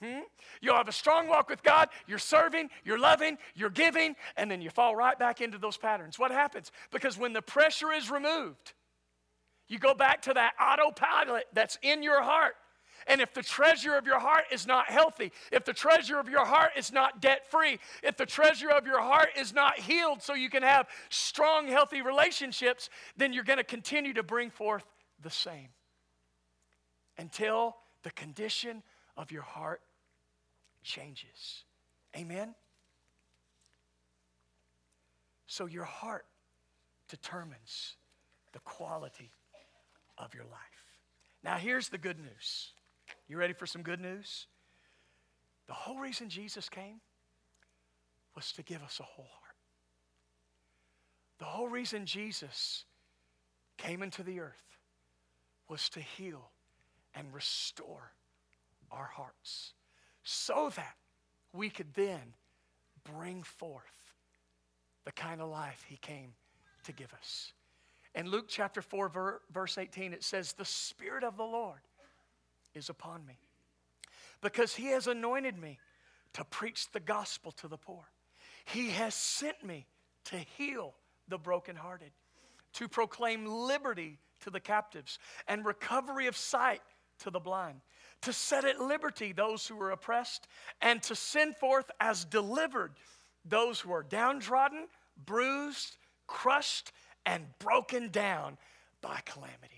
Hmm? 0.00 0.20
You'll 0.60 0.76
have 0.76 0.86
a 0.86 0.92
strong 0.92 1.26
walk 1.26 1.50
with 1.50 1.64
God, 1.64 1.88
you're 2.06 2.18
serving, 2.18 2.70
you're 2.84 3.00
loving, 3.00 3.36
you're 3.56 3.68
giving, 3.68 4.14
and 4.36 4.48
then 4.48 4.62
you 4.62 4.70
fall 4.70 4.94
right 4.94 5.18
back 5.18 5.40
into 5.40 5.58
those 5.58 5.76
patterns. 5.76 6.20
What 6.20 6.30
happens? 6.30 6.70
Because 6.92 7.18
when 7.18 7.32
the 7.32 7.42
pressure 7.42 7.92
is 7.92 8.12
removed, 8.12 8.74
you 9.66 9.80
go 9.80 9.92
back 9.92 10.22
to 10.22 10.34
that 10.34 10.52
autopilot 10.60 11.46
that's 11.52 11.78
in 11.82 12.04
your 12.04 12.22
heart. 12.22 12.54
And 13.06 13.20
if 13.20 13.32
the 13.32 13.42
treasure 13.42 13.96
of 13.96 14.06
your 14.06 14.18
heart 14.18 14.44
is 14.50 14.66
not 14.66 14.90
healthy, 14.90 15.32
if 15.52 15.64
the 15.64 15.72
treasure 15.72 16.18
of 16.18 16.28
your 16.28 16.44
heart 16.44 16.72
is 16.76 16.92
not 16.92 17.20
debt 17.20 17.48
free, 17.50 17.78
if 18.02 18.16
the 18.16 18.26
treasure 18.26 18.70
of 18.70 18.86
your 18.86 19.00
heart 19.00 19.28
is 19.38 19.54
not 19.54 19.78
healed 19.78 20.22
so 20.22 20.34
you 20.34 20.50
can 20.50 20.64
have 20.64 20.88
strong, 21.08 21.68
healthy 21.68 22.02
relationships, 22.02 22.90
then 23.16 23.32
you're 23.32 23.44
going 23.44 23.58
to 23.58 23.64
continue 23.64 24.12
to 24.14 24.24
bring 24.24 24.50
forth 24.50 24.84
the 25.22 25.30
same 25.30 25.68
until 27.16 27.76
the 28.02 28.10
condition 28.10 28.82
of 29.16 29.30
your 29.30 29.42
heart 29.42 29.80
changes. 30.82 31.64
Amen? 32.16 32.54
So 35.46 35.66
your 35.66 35.84
heart 35.84 36.26
determines 37.08 37.94
the 38.52 38.58
quality 38.60 39.30
of 40.18 40.34
your 40.34 40.44
life. 40.44 40.60
Now, 41.44 41.56
here's 41.56 41.88
the 41.88 41.98
good 41.98 42.18
news. 42.18 42.72
You 43.28 43.36
ready 43.36 43.52
for 43.52 43.66
some 43.66 43.82
good 43.82 44.00
news? 44.00 44.46
The 45.66 45.72
whole 45.72 45.98
reason 45.98 46.28
Jesus 46.28 46.68
came 46.68 47.00
was 48.34 48.52
to 48.52 48.62
give 48.62 48.82
us 48.82 49.00
a 49.00 49.02
whole 49.02 49.24
heart. 49.24 49.56
The 51.38 51.44
whole 51.44 51.68
reason 51.68 52.06
Jesus 52.06 52.84
came 53.76 54.02
into 54.02 54.22
the 54.22 54.40
earth 54.40 54.78
was 55.68 55.88
to 55.90 56.00
heal 56.00 56.50
and 57.14 57.32
restore 57.34 58.12
our 58.92 59.10
hearts 59.12 59.72
so 60.22 60.70
that 60.76 60.94
we 61.52 61.68
could 61.68 61.92
then 61.94 62.34
bring 63.04 63.42
forth 63.42 64.14
the 65.04 65.12
kind 65.12 65.40
of 65.40 65.48
life 65.48 65.84
he 65.88 65.96
came 65.96 66.32
to 66.84 66.92
give 66.92 67.12
us. 67.14 67.52
In 68.14 68.30
Luke 68.30 68.46
chapter 68.48 68.80
4, 68.80 69.40
verse 69.52 69.78
18, 69.78 70.12
it 70.12 70.22
says, 70.22 70.52
The 70.52 70.64
Spirit 70.64 71.24
of 71.24 71.36
the 71.36 71.44
Lord 71.44 71.80
is 72.76 72.88
upon 72.88 73.24
me 73.26 73.38
because 74.40 74.74
he 74.74 74.86
has 74.88 75.06
anointed 75.06 75.58
me 75.58 75.78
to 76.34 76.44
preach 76.44 76.90
the 76.92 77.00
gospel 77.00 77.50
to 77.52 77.68
the 77.68 77.78
poor. 77.78 78.04
He 78.64 78.90
has 78.90 79.14
sent 79.14 79.64
me 79.64 79.86
to 80.26 80.36
heal 80.36 80.94
the 81.28 81.38
brokenhearted, 81.38 82.10
to 82.74 82.88
proclaim 82.88 83.46
liberty 83.46 84.18
to 84.40 84.50
the 84.50 84.60
captives 84.60 85.18
and 85.48 85.64
recovery 85.64 86.26
of 86.26 86.36
sight 86.36 86.82
to 87.20 87.30
the 87.30 87.40
blind, 87.40 87.80
to 88.22 88.32
set 88.32 88.64
at 88.64 88.80
liberty 88.80 89.32
those 89.32 89.66
who 89.66 89.80
are 89.80 89.90
oppressed, 89.90 90.46
and 90.82 91.02
to 91.04 91.14
send 91.14 91.56
forth 91.56 91.90
as 92.00 92.24
delivered 92.24 92.92
those 93.44 93.80
who 93.80 93.92
are 93.92 94.02
downtrodden, 94.02 94.86
bruised, 95.24 95.96
crushed, 96.26 96.92
and 97.24 97.44
broken 97.58 98.10
down 98.10 98.58
by 99.00 99.20
calamity. 99.24 99.75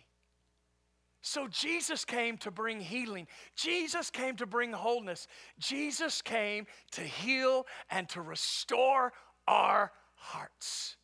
So 1.21 1.49
Jesus 1.49 2.05
came 2.05 2.39
to 2.39 2.51
bring 2.51 2.81
healing. 2.81 3.27
Jesus 3.57 4.11
came 4.11 4.37
to 4.37 4.47
bring 4.47 4.73
wholeness. 4.73 5.27
Jesus 5.59 6.23
came 6.23 6.67
to 6.93 7.01
heal 7.01 7.67
and 7.91 8.09
to 8.11 8.23
restore 8.23 9.13
our 9.47 9.93
hearts. 10.15 10.97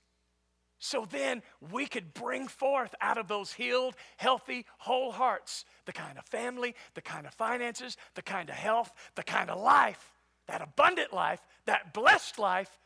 So 0.78 1.06
then 1.10 1.42
we 1.72 1.86
could 1.86 2.12
bring 2.12 2.46
forth 2.46 2.94
out 3.00 3.16
of 3.16 3.26
those 3.26 3.52
healed, 3.52 3.96
healthy, 4.18 4.66
whole 4.76 5.12
hearts 5.12 5.64
the 5.86 5.92
kind 5.92 6.18
of 6.18 6.26
family, 6.26 6.74
the 6.94 7.00
kind 7.00 7.26
of 7.26 7.34
finances, 7.34 7.96
the 8.14 8.22
kind 8.22 8.50
of 8.50 8.54
health, 8.54 8.92
the 9.14 9.22
kind 9.22 9.48
of 9.50 9.60
life, 9.60 10.12
that 10.46 10.60
abundant 10.60 11.12
life, 11.12 11.40
that 11.64 11.94
blessed 11.94 12.38
life 12.38 12.78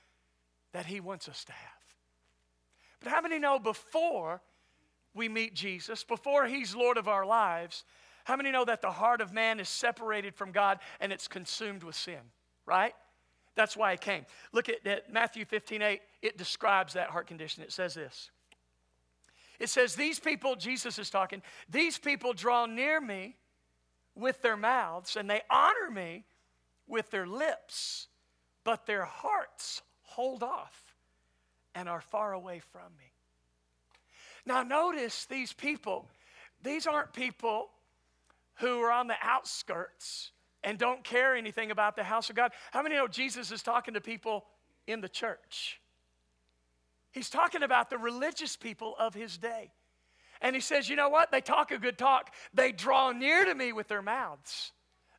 that 0.72 0.86
He 0.86 1.00
wants 1.00 1.28
us 1.28 1.44
to 1.44 1.52
have. 1.52 1.72
But 3.00 3.10
how 3.12 3.20
many 3.20 3.38
know 3.38 3.58
before 3.58 4.42
we 5.14 5.28
meet 5.28 5.54
Jesus, 5.54 6.04
before 6.04 6.46
He's 6.46 6.74
Lord 6.74 6.96
of 6.96 7.08
our 7.08 7.26
lives, 7.26 7.84
how 8.24 8.36
many 8.36 8.50
know 8.50 8.64
that 8.64 8.82
the 8.82 8.90
heart 8.90 9.20
of 9.20 9.32
man 9.32 9.58
is 9.58 9.68
separated 9.68 10.34
from 10.34 10.52
God 10.52 10.78
and 11.00 11.12
it's 11.12 11.28
consumed 11.28 11.82
with 11.82 11.94
sin, 11.94 12.20
right? 12.66 12.94
That's 13.54 13.76
why 13.76 13.92
He 13.92 13.98
came. 13.98 14.26
Look 14.52 14.68
at, 14.68 14.86
at 14.86 15.12
Matthew 15.12 15.44
15 15.44 15.82
8, 15.82 16.00
it 16.22 16.38
describes 16.38 16.92
that 16.92 17.10
heart 17.10 17.26
condition. 17.26 17.62
It 17.62 17.72
says 17.72 17.94
this 17.94 18.30
It 19.58 19.68
says, 19.68 19.94
These 19.94 20.18
people, 20.18 20.56
Jesus 20.56 20.98
is 20.98 21.10
talking, 21.10 21.42
these 21.68 21.98
people 21.98 22.32
draw 22.32 22.66
near 22.66 23.00
me 23.00 23.36
with 24.14 24.42
their 24.42 24.56
mouths 24.56 25.16
and 25.16 25.30
they 25.30 25.40
honor 25.50 25.90
me 25.90 26.24
with 26.86 27.10
their 27.10 27.26
lips, 27.26 28.08
but 28.64 28.86
their 28.86 29.04
hearts 29.04 29.82
hold 30.02 30.42
off 30.42 30.94
and 31.74 31.88
are 31.88 32.00
far 32.00 32.32
away 32.32 32.58
from 32.58 32.90
me. 32.98 33.12
Now, 34.48 34.62
notice 34.62 35.26
these 35.26 35.52
people, 35.52 36.08
these 36.62 36.86
aren't 36.86 37.12
people 37.12 37.68
who 38.54 38.80
are 38.80 38.90
on 38.90 39.06
the 39.06 39.14
outskirts 39.22 40.32
and 40.64 40.78
don't 40.78 41.04
care 41.04 41.36
anything 41.36 41.70
about 41.70 41.96
the 41.96 42.02
house 42.02 42.30
of 42.30 42.36
God. 42.36 42.52
How 42.72 42.82
many 42.82 42.94
know 42.94 43.06
Jesus 43.06 43.52
is 43.52 43.62
talking 43.62 43.92
to 43.92 44.00
people 44.00 44.46
in 44.86 45.02
the 45.02 45.08
church? 45.08 45.82
He's 47.12 47.28
talking 47.28 47.62
about 47.62 47.90
the 47.90 47.98
religious 47.98 48.56
people 48.56 48.94
of 48.98 49.12
his 49.12 49.36
day. 49.36 49.70
And 50.40 50.56
he 50.56 50.62
says, 50.62 50.88
You 50.88 50.96
know 50.96 51.10
what? 51.10 51.30
They 51.30 51.42
talk 51.42 51.70
a 51.70 51.78
good 51.78 51.98
talk. 51.98 52.34
They 52.54 52.72
draw 52.72 53.12
near 53.12 53.44
to 53.44 53.54
me 53.54 53.74
with 53.74 53.88
their 53.88 54.02
mouths, 54.02 54.72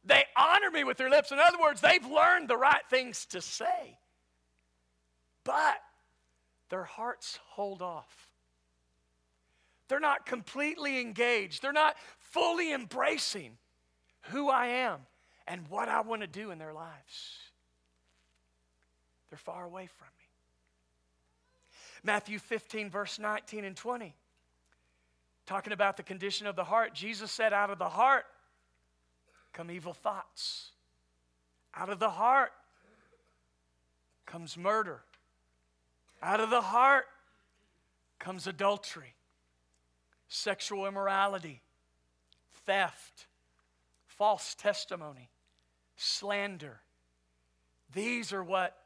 they 0.04 0.24
honor 0.36 0.72
me 0.72 0.84
with 0.84 0.98
their 0.98 1.10
lips. 1.10 1.32
In 1.32 1.38
other 1.38 1.60
words, 1.62 1.82
they've 1.82 2.06
learned 2.06 2.48
the 2.48 2.58
right 2.58 2.82
things 2.90 3.28
to 3.28 3.42
say, 3.42 4.00
but 5.44 5.78
their 6.70 6.86
hearts 6.86 7.38
hold 7.50 7.84
off. 7.84 8.29
They're 9.90 10.00
not 10.00 10.26
completely 10.26 11.02
engaged. 11.02 11.62
They're 11.62 11.74
not 11.74 11.98
fully 12.20 12.72
embracing 12.72 13.58
who 14.30 14.50
I 14.50 14.68
am 14.68 15.00
and 15.48 15.68
what 15.68 15.90
I 15.90 16.02
want 16.02 16.22
to 16.22 16.28
do 16.28 16.52
in 16.52 16.60
their 16.60 16.74
lives. 16.74 17.38
They're 19.30 19.38
far 19.38 19.66
away 19.66 19.88
from 19.88 20.08
me. 20.08 20.26
Matthew 22.04 22.38
15, 22.40 22.90
verse 22.90 23.20
19 23.20 23.66
and 23.66 23.76
20. 23.76 24.16
Talking 25.48 25.74
about 25.74 25.98
the 25.98 26.04
condition 26.04 26.46
of 26.46 26.56
the 26.56 26.64
heart, 26.64 26.94
Jesus 26.94 27.32
said, 27.32 27.52
Out 27.52 27.72
of 27.72 27.80
the 27.80 27.90
heart 27.90 28.26
come 29.54 29.72
evil 29.72 29.94
thoughts. 29.94 30.72
Out 31.76 31.90
of 31.90 31.98
the 31.98 32.12
heart 32.12 32.52
comes 34.28 34.56
murder. 34.56 35.02
Out 36.22 36.40
of 36.40 36.52
the 36.52 36.62
heart 36.62 37.06
comes 38.20 38.46
adultery 38.46 39.16
sexual 40.30 40.86
immorality, 40.86 41.62
theft, 42.66 43.28
false 44.08 44.56
testimony, 44.56 45.30
slander. 45.98 46.80
These 47.94 48.32
are 48.32 48.44
what 48.44 48.78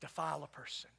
defile 0.00 0.42
a 0.42 0.48
person. 0.48 0.90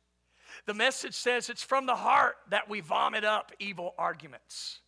The 0.66 0.74
message 0.74 1.14
says 1.14 1.50
it's 1.50 1.64
from 1.64 1.86
the 1.86 1.96
heart 1.96 2.38
that 2.50 2.70
we 2.70 2.80
vomit 2.80 3.24
up 3.24 3.52
evil 3.60 3.94
arguments, 3.98 4.80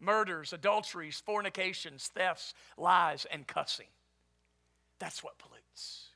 murders, 0.00 0.52
adulteries, 0.52 1.22
fornications, 1.24 2.08
thefts, 2.08 2.54
lies, 2.76 3.26
and 3.30 3.46
cussing. 3.46 3.86
That's 4.98 5.22
what 5.22 5.38
pollutes. 5.38 6.08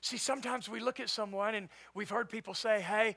See, 0.00 0.16
sometimes 0.16 0.68
we 0.68 0.80
look 0.80 0.98
at 0.98 1.08
someone 1.08 1.54
and 1.54 1.68
we've 1.94 2.10
heard 2.10 2.28
people 2.28 2.54
say, 2.54 2.80
hey, 2.80 3.16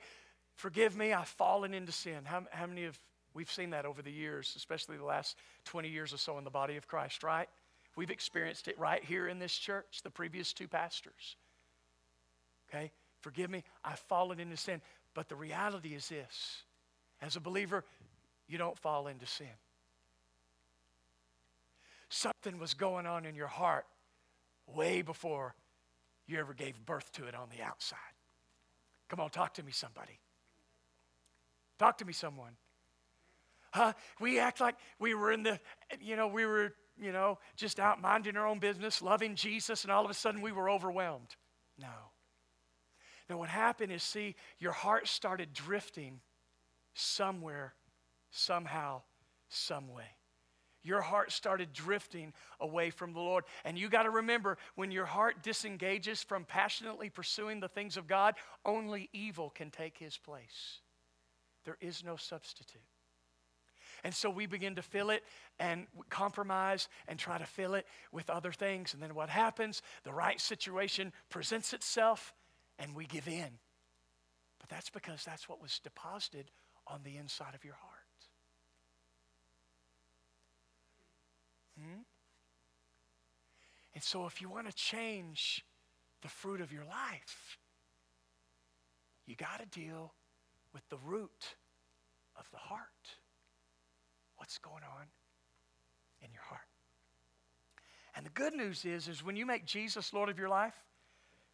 forgive 0.54 0.96
me, 0.96 1.12
I've 1.12 1.28
fallen 1.28 1.74
into 1.74 1.92
sin. 1.92 2.24
How, 2.24 2.44
how 2.50 2.66
many 2.66 2.84
of 2.84 2.98
We've 3.36 3.50
seen 3.50 3.68
that 3.70 3.84
over 3.84 4.00
the 4.00 4.10
years, 4.10 4.54
especially 4.56 4.96
the 4.96 5.04
last 5.04 5.36
20 5.66 5.90
years 5.90 6.14
or 6.14 6.16
so 6.16 6.38
in 6.38 6.44
the 6.44 6.50
body 6.50 6.78
of 6.78 6.88
Christ, 6.88 7.22
right? 7.22 7.50
We've 7.94 8.10
experienced 8.10 8.66
it 8.66 8.78
right 8.78 9.04
here 9.04 9.28
in 9.28 9.38
this 9.38 9.54
church, 9.54 10.00
the 10.02 10.08
previous 10.08 10.54
two 10.54 10.66
pastors. 10.66 11.36
Okay? 12.70 12.90
Forgive 13.20 13.50
me, 13.50 13.62
I've 13.84 13.98
fallen 13.98 14.40
into 14.40 14.56
sin. 14.56 14.80
But 15.12 15.28
the 15.28 15.36
reality 15.36 15.94
is 15.94 16.08
this 16.08 16.62
as 17.20 17.36
a 17.36 17.40
believer, 17.40 17.84
you 18.48 18.56
don't 18.56 18.78
fall 18.78 19.06
into 19.06 19.26
sin. 19.26 19.46
Something 22.08 22.58
was 22.58 22.72
going 22.72 23.04
on 23.04 23.26
in 23.26 23.34
your 23.34 23.48
heart 23.48 23.84
way 24.66 25.02
before 25.02 25.54
you 26.26 26.38
ever 26.38 26.54
gave 26.54 26.74
birth 26.86 27.12
to 27.12 27.26
it 27.26 27.34
on 27.34 27.48
the 27.54 27.62
outside. 27.62 27.98
Come 29.10 29.20
on, 29.20 29.28
talk 29.28 29.52
to 29.54 29.62
me, 29.62 29.72
somebody. 29.72 30.20
Talk 31.78 31.98
to 31.98 32.06
me, 32.06 32.14
someone. 32.14 32.52
Huh? 33.76 33.92
We 34.18 34.38
act 34.38 34.58
like 34.58 34.76
we 34.98 35.12
were 35.12 35.30
in 35.30 35.42
the, 35.42 35.60
you 36.00 36.16
know, 36.16 36.28
we 36.28 36.46
were, 36.46 36.72
you 36.98 37.12
know, 37.12 37.38
just 37.56 37.78
out 37.78 38.00
minding 38.00 38.38
our 38.38 38.46
own 38.46 38.58
business, 38.58 39.02
loving 39.02 39.34
Jesus, 39.34 39.82
and 39.82 39.92
all 39.92 40.02
of 40.02 40.10
a 40.10 40.14
sudden 40.14 40.40
we 40.40 40.50
were 40.50 40.70
overwhelmed. 40.70 41.36
No. 41.78 41.92
Now, 43.28 43.36
what 43.36 43.50
happened 43.50 43.92
is, 43.92 44.02
see, 44.02 44.34
your 44.58 44.72
heart 44.72 45.08
started 45.08 45.52
drifting 45.52 46.20
somewhere, 46.94 47.74
somehow, 48.30 49.02
some 49.50 49.92
way. 49.92 50.16
Your 50.82 51.02
heart 51.02 51.30
started 51.30 51.74
drifting 51.74 52.32
away 52.60 52.88
from 52.88 53.12
the 53.12 53.20
Lord. 53.20 53.44
And 53.66 53.76
you 53.76 53.90
got 53.90 54.04
to 54.04 54.10
remember 54.10 54.56
when 54.74 54.90
your 54.90 55.04
heart 55.04 55.42
disengages 55.42 56.22
from 56.22 56.46
passionately 56.46 57.10
pursuing 57.10 57.60
the 57.60 57.68
things 57.68 57.98
of 57.98 58.06
God, 58.06 58.36
only 58.64 59.10
evil 59.12 59.50
can 59.50 59.70
take 59.70 59.98
his 59.98 60.16
place. 60.16 60.80
There 61.66 61.76
is 61.82 62.02
no 62.02 62.16
substitute. 62.16 62.80
And 64.06 64.14
so 64.14 64.30
we 64.30 64.46
begin 64.46 64.76
to 64.76 64.82
fill 64.82 65.10
it 65.10 65.24
and 65.58 65.88
compromise 66.10 66.88
and 67.08 67.18
try 67.18 67.38
to 67.38 67.44
fill 67.44 67.74
it 67.74 67.88
with 68.12 68.30
other 68.30 68.52
things. 68.52 68.94
And 68.94 69.02
then 69.02 69.16
what 69.16 69.28
happens? 69.28 69.82
The 70.04 70.12
right 70.12 70.40
situation 70.40 71.12
presents 71.28 71.72
itself 71.72 72.32
and 72.78 72.94
we 72.94 73.06
give 73.06 73.26
in. 73.26 73.58
But 74.60 74.68
that's 74.68 74.90
because 74.90 75.24
that's 75.24 75.48
what 75.48 75.60
was 75.60 75.80
deposited 75.82 76.52
on 76.86 77.00
the 77.02 77.16
inside 77.16 77.56
of 77.56 77.64
your 77.64 77.74
heart. 77.74 77.92
Hmm? 81.80 82.02
And 83.92 84.04
so, 84.04 84.26
if 84.26 84.40
you 84.40 84.48
want 84.48 84.68
to 84.68 84.76
change 84.76 85.64
the 86.22 86.28
fruit 86.28 86.60
of 86.60 86.72
your 86.72 86.84
life, 86.84 87.58
you 89.26 89.34
got 89.34 89.58
to 89.58 89.66
deal 89.66 90.14
with 90.72 90.88
the 90.90 90.98
root 90.98 91.56
of 92.38 92.48
the 92.52 92.58
heart. 92.58 93.18
What's 94.46 94.58
going 94.58 94.84
on 94.84 95.06
in 96.22 96.28
your 96.32 96.42
heart? 96.42 96.60
And 98.14 98.24
the 98.24 98.30
good 98.30 98.54
news 98.54 98.84
is, 98.84 99.08
is 99.08 99.24
when 99.24 99.34
you 99.34 99.44
make 99.44 99.64
Jesus 99.64 100.12
Lord 100.12 100.28
of 100.28 100.38
your 100.38 100.48
life, 100.48 100.76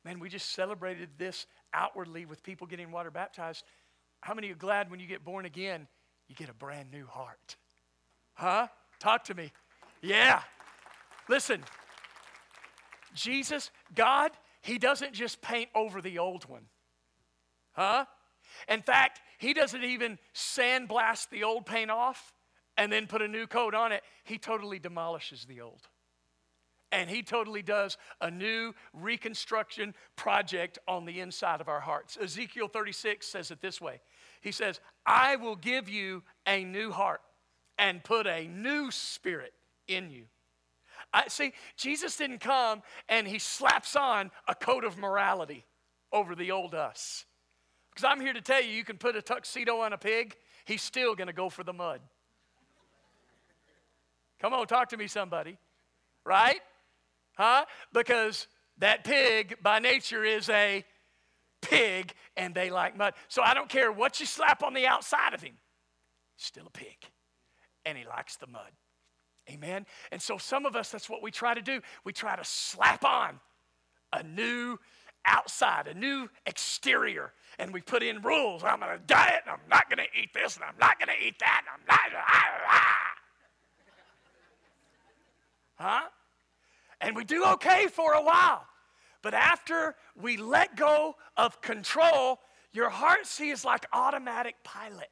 man, 0.04 0.18
we 0.18 0.28
just 0.28 0.52
celebrated 0.52 1.08
this 1.16 1.46
outwardly 1.72 2.26
with 2.26 2.42
people 2.42 2.66
getting 2.66 2.90
water 2.90 3.10
baptized. 3.10 3.64
How 4.20 4.34
many 4.34 4.50
are 4.50 4.54
glad 4.54 4.90
when 4.90 5.00
you 5.00 5.06
get 5.06 5.24
born 5.24 5.46
again, 5.46 5.88
you 6.28 6.34
get 6.34 6.50
a 6.50 6.52
brand 6.52 6.90
new 6.90 7.06
heart? 7.06 7.56
Huh? 8.34 8.66
Talk 8.98 9.24
to 9.24 9.34
me. 9.34 9.52
Yeah. 10.02 10.42
Listen, 11.30 11.64
Jesus, 13.14 13.70
God, 13.94 14.32
He 14.60 14.76
doesn't 14.76 15.14
just 15.14 15.40
paint 15.40 15.70
over 15.74 16.02
the 16.02 16.18
old 16.18 16.44
one. 16.44 16.66
Huh? 17.72 18.04
In 18.68 18.82
fact, 18.82 19.22
He 19.38 19.54
doesn't 19.54 19.82
even 19.82 20.18
sandblast 20.34 21.30
the 21.30 21.44
old 21.44 21.64
paint 21.64 21.90
off 21.90 22.34
and 22.76 22.92
then 22.92 23.06
put 23.06 23.22
a 23.22 23.28
new 23.28 23.46
coat 23.46 23.74
on 23.74 23.92
it. 23.92 24.02
He 24.24 24.38
totally 24.38 24.78
demolishes 24.78 25.44
the 25.44 25.60
old. 25.60 25.88
And 26.90 27.08
He 27.08 27.22
totally 27.22 27.62
does 27.62 27.96
a 28.20 28.30
new 28.30 28.74
reconstruction 28.92 29.94
project 30.16 30.78
on 30.86 31.04
the 31.04 31.20
inside 31.20 31.60
of 31.60 31.68
our 31.68 31.80
hearts. 31.80 32.18
Ezekiel 32.20 32.68
36 32.68 33.26
says 33.26 33.50
it 33.50 33.60
this 33.60 33.80
way 33.80 34.00
He 34.40 34.52
says, 34.52 34.80
I 35.06 35.36
will 35.36 35.56
give 35.56 35.88
you 35.88 36.22
a 36.46 36.64
new 36.64 36.90
heart 36.90 37.22
and 37.78 38.04
put 38.04 38.26
a 38.26 38.46
new 38.46 38.90
spirit 38.90 39.52
in 39.88 40.10
you. 40.10 40.24
I, 41.12 41.28
see, 41.28 41.52
Jesus 41.76 42.16
didn't 42.16 42.38
come 42.38 42.82
and 43.08 43.26
he 43.26 43.38
slaps 43.38 43.96
on 43.96 44.30
a 44.46 44.54
coat 44.54 44.84
of 44.84 44.98
morality 44.98 45.64
over 46.12 46.34
the 46.34 46.50
old 46.50 46.74
us. 46.74 47.24
Because 47.90 48.08
I'm 48.10 48.20
here 48.20 48.32
to 48.32 48.40
tell 48.40 48.62
you, 48.62 48.70
you 48.70 48.84
can 48.84 48.96
put 48.96 49.16
a 49.16 49.22
tuxedo 49.22 49.80
on 49.80 49.92
a 49.92 49.98
pig, 49.98 50.36
he's 50.64 50.82
still 50.82 51.14
to 51.14 51.32
go 51.32 51.48
for 51.48 51.64
the 51.64 51.72
mud. 51.72 52.00
Come 54.42 54.52
on, 54.54 54.66
talk 54.66 54.88
to 54.88 54.96
me, 54.96 55.06
somebody. 55.06 55.56
Right? 56.26 56.60
Huh? 57.36 57.64
Because 57.92 58.48
that 58.78 59.04
pig 59.04 59.56
by 59.62 59.78
nature 59.78 60.24
is 60.24 60.48
a 60.48 60.84
pig 61.62 62.12
and 62.36 62.52
they 62.52 62.68
like 62.68 62.96
mud. 62.96 63.14
So 63.28 63.40
I 63.40 63.54
don't 63.54 63.68
care 63.68 63.92
what 63.92 64.18
you 64.18 64.26
slap 64.26 64.64
on 64.64 64.74
the 64.74 64.86
outside 64.86 65.32
of 65.32 65.42
him, 65.42 65.54
still 66.36 66.66
a 66.66 66.70
pig. 66.70 66.96
And 67.86 67.96
he 67.96 68.04
likes 68.04 68.36
the 68.36 68.48
mud. 68.48 68.72
Amen. 69.48 69.86
And 70.10 70.20
so 70.20 70.38
some 70.38 70.66
of 70.66 70.74
us, 70.74 70.90
that's 70.90 71.08
what 71.08 71.22
we 71.22 71.30
try 71.30 71.54
to 71.54 71.62
do. 71.62 71.80
We 72.04 72.12
try 72.12 72.34
to 72.34 72.44
slap 72.44 73.04
on 73.04 73.38
a 74.12 74.24
new 74.24 74.76
outside, 75.24 75.86
a 75.86 75.94
new 75.94 76.28
exterior, 76.46 77.32
and 77.60 77.72
we 77.72 77.80
put 77.80 78.02
in 78.02 78.22
rules. 78.22 78.64
I'm 78.64 78.80
going 78.80 78.98
to 78.98 79.04
diet, 79.06 79.42
and 79.46 79.52
I'm 79.52 79.68
not 79.70 79.88
going 79.88 79.98
to 79.98 80.20
eat 80.20 80.34
this, 80.34 80.56
and 80.56 80.64
I'm 80.64 80.78
not 80.80 80.98
going 80.98 81.16
to 81.16 81.26
eat 81.26 81.38
that, 81.40 81.62
and 81.64 81.80
I'm 81.80 81.86
not. 81.86 82.00
Ah, 82.16 82.50
ah. 82.70 83.01
Huh? 85.82 86.02
And 87.00 87.16
we 87.16 87.24
do 87.24 87.44
okay 87.54 87.88
for 87.88 88.12
a 88.12 88.22
while. 88.22 88.64
But 89.20 89.34
after 89.34 89.96
we 90.14 90.36
let 90.36 90.76
go 90.76 91.16
of 91.36 91.60
control, 91.60 92.38
your 92.72 92.88
heart 92.88 93.26
sees 93.26 93.64
like 93.64 93.84
automatic 93.92 94.54
pilot. 94.62 95.10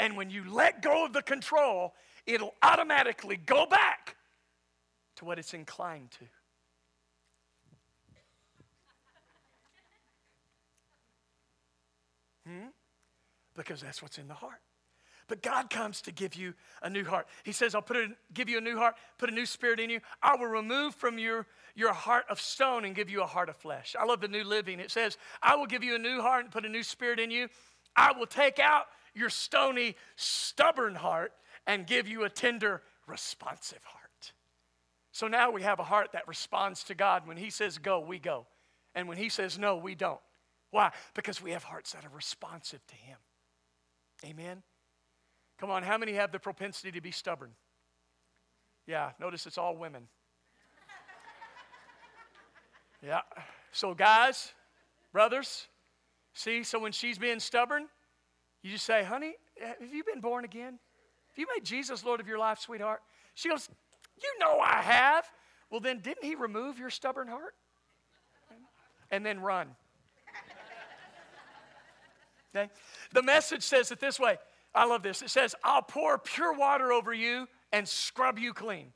And 0.00 0.16
when 0.16 0.28
you 0.28 0.52
let 0.52 0.82
go 0.82 1.04
of 1.04 1.12
the 1.12 1.22
control, 1.22 1.94
it'll 2.26 2.54
automatically 2.60 3.36
go 3.36 3.66
back 3.66 4.16
to 5.16 5.24
what 5.24 5.38
it's 5.38 5.54
inclined 5.54 6.10
to. 6.10 6.24
Hmm? 12.48 12.68
Because 13.54 13.80
that's 13.80 14.02
what's 14.02 14.18
in 14.18 14.26
the 14.26 14.34
heart. 14.34 14.60
But 15.30 15.42
God 15.42 15.70
comes 15.70 16.02
to 16.02 16.10
give 16.10 16.34
you 16.34 16.54
a 16.82 16.90
new 16.90 17.04
heart. 17.04 17.28
He 17.44 17.52
says, 17.52 17.76
I'll 17.76 17.82
put 17.82 17.96
a, 17.96 18.08
give 18.34 18.48
you 18.48 18.58
a 18.58 18.60
new 18.60 18.76
heart, 18.76 18.96
put 19.16 19.30
a 19.30 19.32
new 19.32 19.46
spirit 19.46 19.78
in 19.78 19.88
you. 19.88 20.00
I 20.20 20.34
will 20.34 20.48
remove 20.48 20.96
from 20.96 21.20
your, 21.20 21.46
your 21.76 21.92
heart 21.92 22.24
of 22.28 22.40
stone 22.40 22.84
and 22.84 22.96
give 22.96 23.08
you 23.08 23.22
a 23.22 23.26
heart 23.26 23.48
of 23.48 23.54
flesh. 23.54 23.94
I 23.96 24.04
love 24.04 24.20
the 24.20 24.26
new 24.26 24.42
living. 24.42 24.80
It 24.80 24.90
says, 24.90 25.16
I 25.40 25.54
will 25.54 25.66
give 25.66 25.84
you 25.84 25.94
a 25.94 26.00
new 26.00 26.20
heart 26.20 26.42
and 26.42 26.52
put 26.52 26.66
a 26.66 26.68
new 26.68 26.82
spirit 26.82 27.20
in 27.20 27.30
you. 27.30 27.46
I 27.94 28.10
will 28.10 28.26
take 28.26 28.58
out 28.58 28.86
your 29.14 29.30
stony, 29.30 29.94
stubborn 30.16 30.96
heart 30.96 31.30
and 31.64 31.86
give 31.86 32.08
you 32.08 32.24
a 32.24 32.28
tender, 32.28 32.82
responsive 33.06 33.84
heart. 33.84 34.32
So 35.12 35.28
now 35.28 35.52
we 35.52 35.62
have 35.62 35.78
a 35.78 35.84
heart 35.84 36.08
that 36.14 36.26
responds 36.26 36.82
to 36.84 36.96
God. 36.96 37.28
When 37.28 37.36
He 37.36 37.50
says 37.50 37.78
go, 37.78 38.00
we 38.00 38.18
go. 38.18 38.46
And 38.96 39.06
when 39.06 39.16
He 39.16 39.28
says 39.28 39.60
no, 39.60 39.76
we 39.76 39.94
don't. 39.94 40.18
Why? 40.72 40.90
Because 41.14 41.40
we 41.40 41.52
have 41.52 41.62
hearts 41.62 41.92
that 41.92 42.04
are 42.04 42.16
responsive 42.16 42.84
to 42.88 42.96
Him. 42.96 43.18
Amen? 44.24 44.64
Come 45.60 45.70
on, 45.70 45.82
how 45.82 45.98
many 45.98 46.14
have 46.14 46.32
the 46.32 46.38
propensity 46.38 46.90
to 46.92 47.02
be 47.02 47.10
stubborn? 47.10 47.50
Yeah, 48.86 49.10
notice 49.20 49.46
it's 49.46 49.58
all 49.58 49.76
women. 49.76 50.08
Yeah. 53.06 53.20
So, 53.72 53.94
guys, 53.94 54.52
brothers, 55.12 55.68
see, 56.34 56.62
so 56.64 56.78
when 56.78 56.92
she's 56.92 57.18
being 57.18 57.40
stubborn, 57.40 57.88
you 58.62 58.70
just 58.70 58.84
say, 58.84 59.04
honey, 59.04 59.34
have 59.60 59.92
you 59.92 60.04
been 60.04 60.20
born 60.20 60.44
again? 60.44 60.78
Have 61.28 61.38
you 61.38 61.46
made 61.54 61.64
Jesus 61.64 62.04
Lord 62.04 62.20
of 62.20 62.26
your 62.26 62.38
life, 62.38 62.58
sweetheart? 62.58 63.00
She 63.34 63.48
goes, 63.48 63.68
You 64.20 64.30
know 64.40 64.58
I 64.58 64.82
have. 64.82 65.24
Well, 65.70 65.80
then 65.80 66.00
didn't 66.00 66.24
he 66.24 66.34
remove 66.34 66.78
your 66.78 66.90
stubborn 66.90 67.28
heart? 67.28 67.54
And 69.10 69.24
then 69.24 69.40
run. 69.40 69.68
Okay? 72.54 72.68
The 73.12 73.22
message 73.22 73.62
says 73.62 73.92
it 73.92 74.00
this 74.00 74.18
way. 74.18 74.36
I 74.74 74.84
love 74.86 75.02
this. 75.02 75.22
It 75.22 75.30
says, 75.30 75.54
I'll 75.64 75.82
pour 75.82 76.18
pure 76.18 76.52
water 76.52 76.92
over 76.92 77.12
you 77.12 77.48
and 77.72 77.88
scrub 77.88 78.38
you 78.38 78.52
clean. 78.52 78.92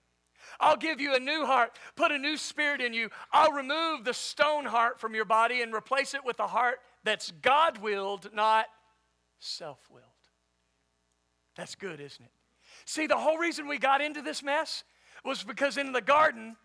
I'll 0.60 0.76
give 0.76 1.00
you 1.00 1.14
a 1.14 1.20
new 1.20 1.46
heart, 1.46 1.78
put 1.96 2.12
a 2.12 2.18
new 2.18 2.36
spirit 2.36 2.80
in 2.80 2.92
you. 2.92 3.10
I'll 3.32 3.52
remove 3.52 4.04
the 4.04 4.14
stone 4.14 4.66
heart 4.66 5.00
from 5.00 5.14
your 5.14 5.24
body 5.24 5.62
and 5.62 5.74
replace 5.74 6.14
it 6.14 6.24
with 6.24 6.38
a 6.38 6.46
heart 6.46 6.78
that's 7.02 7.30
God 7.42 7.78
willed, 7.78 8.30
not 8.32 8.66
self 9.38 9.78
willed. 9.90 10.04
That's 11.56 11.74
good, 11.74 12.00
isn't 12.00 12.24
it? 12.24 12.30
See, 12.84 13.06
the 13.06 13.16
whole 13.16 13.38
reason 13.38 13.66
we 13.66 13.78
got 13.78 14.00
into 14.00 14.22
this 14.22 14.42
mess 14.42 14.84
was 15.24 15.42
because 15.42 15.76
in 15.76 15.92
the 15.92 16.02
Garden 16.02 16.56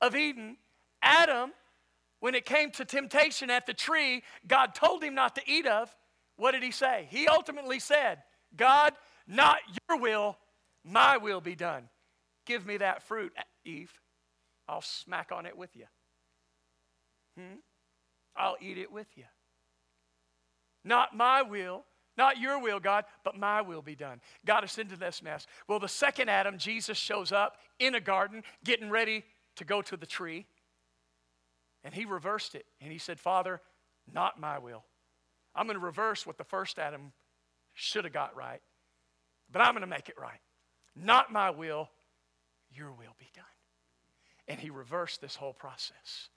of 0.00 0.16
Eden, 0.16 0.56
Adam, 1.02 1.52
when 2.20 2.34
it 2.34 2.44
came 2.44 2.70
to 2.72 2.84
temptation 2.84 3.50
at 3.50 3.66
the 3.66 3.74
tree, 3.74 4.22
God 4.46 4.74
told 4.74 5.02
him 5.02 5.14
not 5.14 5.34
to 5.34 5.42
eat 5.46 5.66
of. 5.66 5.94
What 6.36 6.52
did 6.52 6.62
he 6.62 6.70
say? 6.70 7.08
He 7.10 7.26
ultimately 7.26 7.78
said, 7.78 8.22
God, 8.56 8.92
not 9.26 9.58
your 9.88 9.98
will, 9.98 10.36
my 10.84 11.16
will 11.16 11.40
be 11.40 11.54
done. 11.54 11.88
Give 12.46 12.66
me 12.66 12.76
that 12.78 13.02
fruit, 13.02 13.32
Eve. 13.64 13.92
I'll 14.68 14.82
smack 14.82 15.30
on 15.32 15.46
it 15.46 15.56
with 15.56 15.74
you. 15.76 15.86
Hmm? 17.38 17.56
I'll 18.36 18.56
eat 18.60 18.78
it 18.78 18.90
with 18.90 19.08
you. 19.16 19.24
Not 20.84 21.16
my 21.16 21.42
will, 21.42 21.84
Not 22.16 22.38
your 22.38 22.60
will, 22.60 22.78
God, 22.78 23.04
but 23.24 23.38
my 23.38 23.62
will 23.62 23.82
be 23.82 23.94
done. 23.94 24.20
Got 24.44 24.64
us 24.64 24.78
into 24.78 24.96
this 24.96 25.22
mess. 25.22 25.46
Well, 25.66 25.78
the 25.78 25.88
second 25.88 26.28
Adam, 26.28 26.58
Jesus 26.58 26.98
shows 26.98 27.32
up 27.32 27.56
in 27.78 27.94
a 27.94 28.00
garden, 28.00 28.42
getting 28.64 28.90
ready 28.90 29.24
to 29.56 29.64
go 29.64 29.80
to 29.82 29.96
the 29.96 30.06
tree. 30.06 30.46
And 31.84 31.94
he 31.94 32.04
reversed 32.04 32.54
it. 32.54 32.66
And 32.80 32.92
he 32.92 32.98
said, 32.98 33.18
Father, 33.18 33.60
not 34.12 34.38
my 34.38 34.58
will. 34.58 34.84
I'm 35.54 35.66
going 35.66 35.78
to 35.78 35.84
reverse 35.84 36.26
what 36.26 36.38
the 36.38 36.44
first 36.44 36.78
Adam 36.78 37.12
should 37.74 38.04
have 38.04 38.12
got 38.12 38.36
right, 38.36 38.60
but 39.50 39.62
I'm 39.62 39.72
going 39.72 39.82
to 39.82 39.86
make 39.86 40.08
it 40.08 40.18
right. 40.20 40.40
Not 40.94 41.32
my 41.32 41.50
will, 41.50 41.88
your 42.70 42.90
will 42.90 43.14
be 43.18 43.30
done. 43.34 43.44
And 44.48 44.58
he 44.58 44.70
reversed 44.70 45.20
this 45.20 45.36
whole 45.36 45.52
process. 45.52 46.28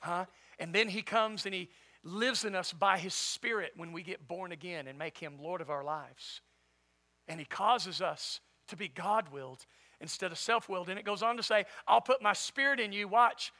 Huh? 0.00 0.26
And 0.58 0.74
then 0.74 0.88
he 0.88 1.02
comes 1.02 1.46
and 1.46 1.54
he 1.54 1.70
lives 2.02 2.44
in 2.44 2.54
us 2.54 2.72
by 2.72 2.98
his 2.98 3.14
spirit 3.14 3.72
when 3.76 3.92
we 3.92 4.02
get 4.02 4.28
born 4.28 4.52
again 4.52 4.86
and 4.86 4.98
make 4.98 5.18
him 5.18 5.38
Lord 5.40 5.60
of 5.60 5.70
our 5.70 5.84
lives. 5.84 6.40
And 7.28 7.40
he 7.40 7.46
causes 7.46 8.02
us 8.02 8.40
to 8.68 8.76
be 8.76 8.88
God 8.88 9.32
willed 9.32 9.64
instead 10.00 10.32
of 10.32 10.38
self 10.38 10.68
willed. 10.68 10.88
And 10.88 10.98
it 10.98 11.04
goes 11.04 11.22
on 11.22 11.36
to 11.36 11.42
say, 11.42 11.64
I'll 11.86 12.00
put 12.00 12.22
my 12.22 12.34
spirit 12.34 12.80
in 12.80 12.92
you, 12.92 13.08
watch, 13.08 13.52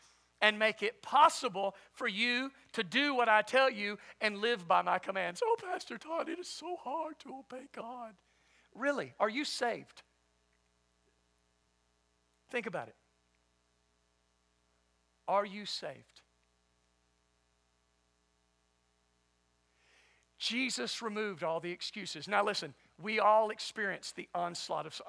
and 0.45 0.59
make 0.59 0.83
it 0.83 1.01
possible 1.01 1.75
for 1.95 2.07
you 2.07 2.51
to 2.75 2.85
do 2.85 3.15
what 3.15 3.31
I 3.31 3.41
tell 3.41 3.71
you 3.71 3.97
and 4.21 4.37
live 4.37 4.69
by 4.69 4.83
my 4.83 4.99
commands. 4.99 5.41
Oh, 5.43 5.57
Pastor 5.59 5.97
Todd, 5.97 6.29
it 6.29 6.39
is 6.39 6.49
so 6.49 6.77
hard 6.85 7.19
to 7.21 7.31
obey 7.31 7.65
God. 7.75 8.13
Really? 8.75 9.15
Are 9.19 9.31
you 9.31 9.47
saved? 9.47 10.03
Think 12.51 12.67
about 12.67 12.89
it. 12.89 12.95
Are 15.27 15.47
you 15.47 15.65
saved? 15.65 16.21
Jesus 20.39 21.01
removed 21.01 21.43
all 21.43 21.59
the 21.59 21.71
excuses. 21.71 22.29
Now, 22.29 22.45
listen, 22.45 22.75
we 23.03 23.19
all 23.19 23.49
experience 23.49 24.13
the 24.15 24.29
onslaught 24.35 24.85
of, 24.85 25.01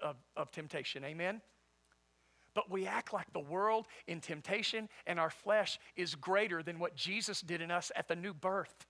of, 0.00 0.14
of, 0.36 0.52
temptation. 0.52 1.04
Amen? 1.04 1.40
But 2.54 2.70
we 2.70 2.86
act 2.86 3.12
like 3.12 3.32
the 3.32 3.40
world 3.40 3.86
in 4.06 4.20
temptation 4.20 4.88
and 5.06 5.18
our 5.18 5.30
flesh 5.30 5.78
is 5.96 6.14
greater 6.14 6.62
than 6.62 6.78
what 6.78 6.94
Jesus 6.94 7.40
did 7.40 7.60
in 7.60 7.70
us 7.70 7.90
at 7.96 8.08
the 8.08 8.16
new 8.16 8.32
birth. 8.32 8.86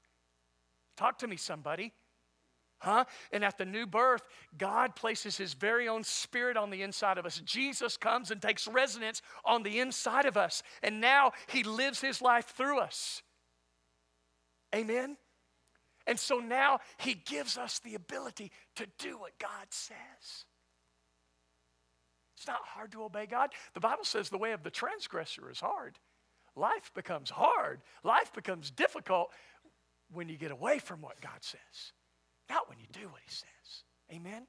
Talk 0.96 1.18
to 1.18 1.26
me, 1.26 1.36
somebody. 1.36 1.92
Huh? 2.78 3.04
And 3.32 3.42
at 3.42 3.56
the 3.56 3.64
new 3.64 3.86
birth, 3.86 4.22
God 4.58 4.94
places 4.94 5.38
His 5.38 5.54
very 5.54 5.88
own 5.88 6.04
Spirit 6.04 6.58
on 6.58 6.68
the 6.68 6.82
inside 6.82 7.16
of 7.16 7.24
us. 7.24 7.40
Jesus 7.40 7.96
comes 7.96 8.30
and 8.30 8.42
takes 8.42 8.68
residence 8.68 9.22
on 9.44 9.62
the 9.62 9.80
inside 9.80 10.26
of 10.26 10.36
us. 10.36 10.62
And 10.82 11.00
now 11.00 11.32
He 11.46 11.62
lives 11.62 12.02
His 12.02 12.20
life 12.20 12.52
through 12.56 12.80
us. 12.80 13.22
Amen? 14.74 15.16
And 16.06 16.18
so 16.18 16.38
now 16.38 16.80
He 16.98 17.14
gives 17.14 17.56
us 17.56 17.78
the 17.78 17.94
ability 17.94 18.52
to 18.76 18.86
do 18.98 19.18
what 19.18 19.38
God 19.38 19.66
says. 19.70 20.44
It's 22.44 22.48
not 22.50 22.60
hard 22.62 22.92
to 22.92 23.02
obey 23.04 23.24
God. 23.24 23.54
The 23.72 23.80
Bible 23.80 24.04
says 24.04 24.28
the 24.28 24.36
way 24.36 24.52
of 24.52 24.62
the 24.62 24.70
transgressor 24.70 25.50
is 25.50 25.60
hard. 25.60 25.98
Life 26.54 26.92
becomes 26.94 27.30
hard, 27.30 27.80
life 28.02 28.34
becomes 28.34 28.70
difficult 28.70 29.32
when 30.12 30.28
you 30.28 30.36
get 30.36 30.50
away 30.50 30.78
from 30.78 31.00
what 31.00 31.18
God 31.22 31.40
says, 31.40 31.92
not 32.50 32.68
when 32.68 32.78
you 32.78 32.84
do 32.92 33.08
what 33.08 33.22
He 33.24 33.30
says. 33.30 33.84
Amen? 34.12 34.46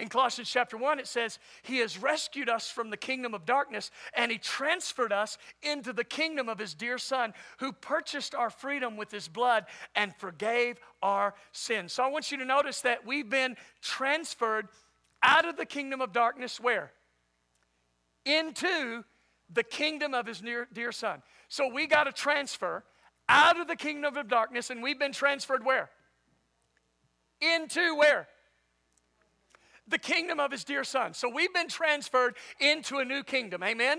In 0.00 0.08
Colossians 0.08 0.48
chapter 0.50 0.78
1, 0.78 0.98
it 0.98 1.06
says, 1.06 1.38
He 1.62 1.78
has 1.80 1.98
rescued 1.98 2.48
us 2.48 2.70
from 2.70 2.88
the 2.88 2.96
kingdom 2.96 3.34
of 3.34 3.44
darkness 3.44 3.90
and 4.16 4.32
He 4.32 4.38
transferred 4.38 5.12
us 5.12 5.36
into 5.62 5.92
the 5.92 6.04
kingdom 6.04 6.48
of 6.48 6.58
His 6.58 6.72
dear 6.72 6.96
Son, 6.96 7.34
who 7.58 7.70
purchased 7.70 8.34
our 8.34 8.48
freedom 8.48 8.96
with 8.96 9.10
His 9.10 9.28
blood 9.28 9.66
and 9.94 10.16
forgave 10.16 10.80
our 11.02 11.34
sins. 11.52 11.92
So 11.92 12.02
I 12.02 12.08
want 12.08 12.32
you 12.32 12.38
to 12.38 12.46
notice 12.46 12.80
that 12.80 13.06
we've 13.06 13.28
been 13.28 13.56
transferred 13.82 14.68
out 15.24 15.48
of 15.48 15.56
the 15.56 15.66
kingdom 15.66 16.00
of 16.00 16.12
darkness, 16.12 16.60
where? 16.60 16.92
Into 18.24 19.04
the 19.52 19.64
kingdom 19.64 20.14
of 20.14 20.26
His 20.26 20.42
near, 20.42 20.68
dear 20.72 20.92
Son. 20.92 21.22
So 21.48 21.68
we 21.68 21.86
got 21.86 22.04
to 22.04 22.12
transfer 22.12 22.84
out 23.28 23.58
of 23.58 23.66
the 23.66 23.76
kingdom 23.76 24.16
of 24.16 24.28
darkness 24.28 24.70
and 24.70 24.82
we've 24.82 24.98
been 24.98 25.12
transferred 25.12 25.64
where? 25.64 25.90
Into 27.40 27.96
where? 27.96 28.28
the 29.88 29.98
kingdom 29.98 30.40
of 30.40 30.50
his 30.50 30.64
dear 30.64 30.84
son. 30.84 31.14
So 31.14 31.28
we've 31.28 31.52
been 31.52 31.68
transferred 31.68 32.36
into 32.60 32.98
a 32.98 33.04
new 33.04 33.22
kingdom. 33.22 33.62
Amen? 33.62 33.98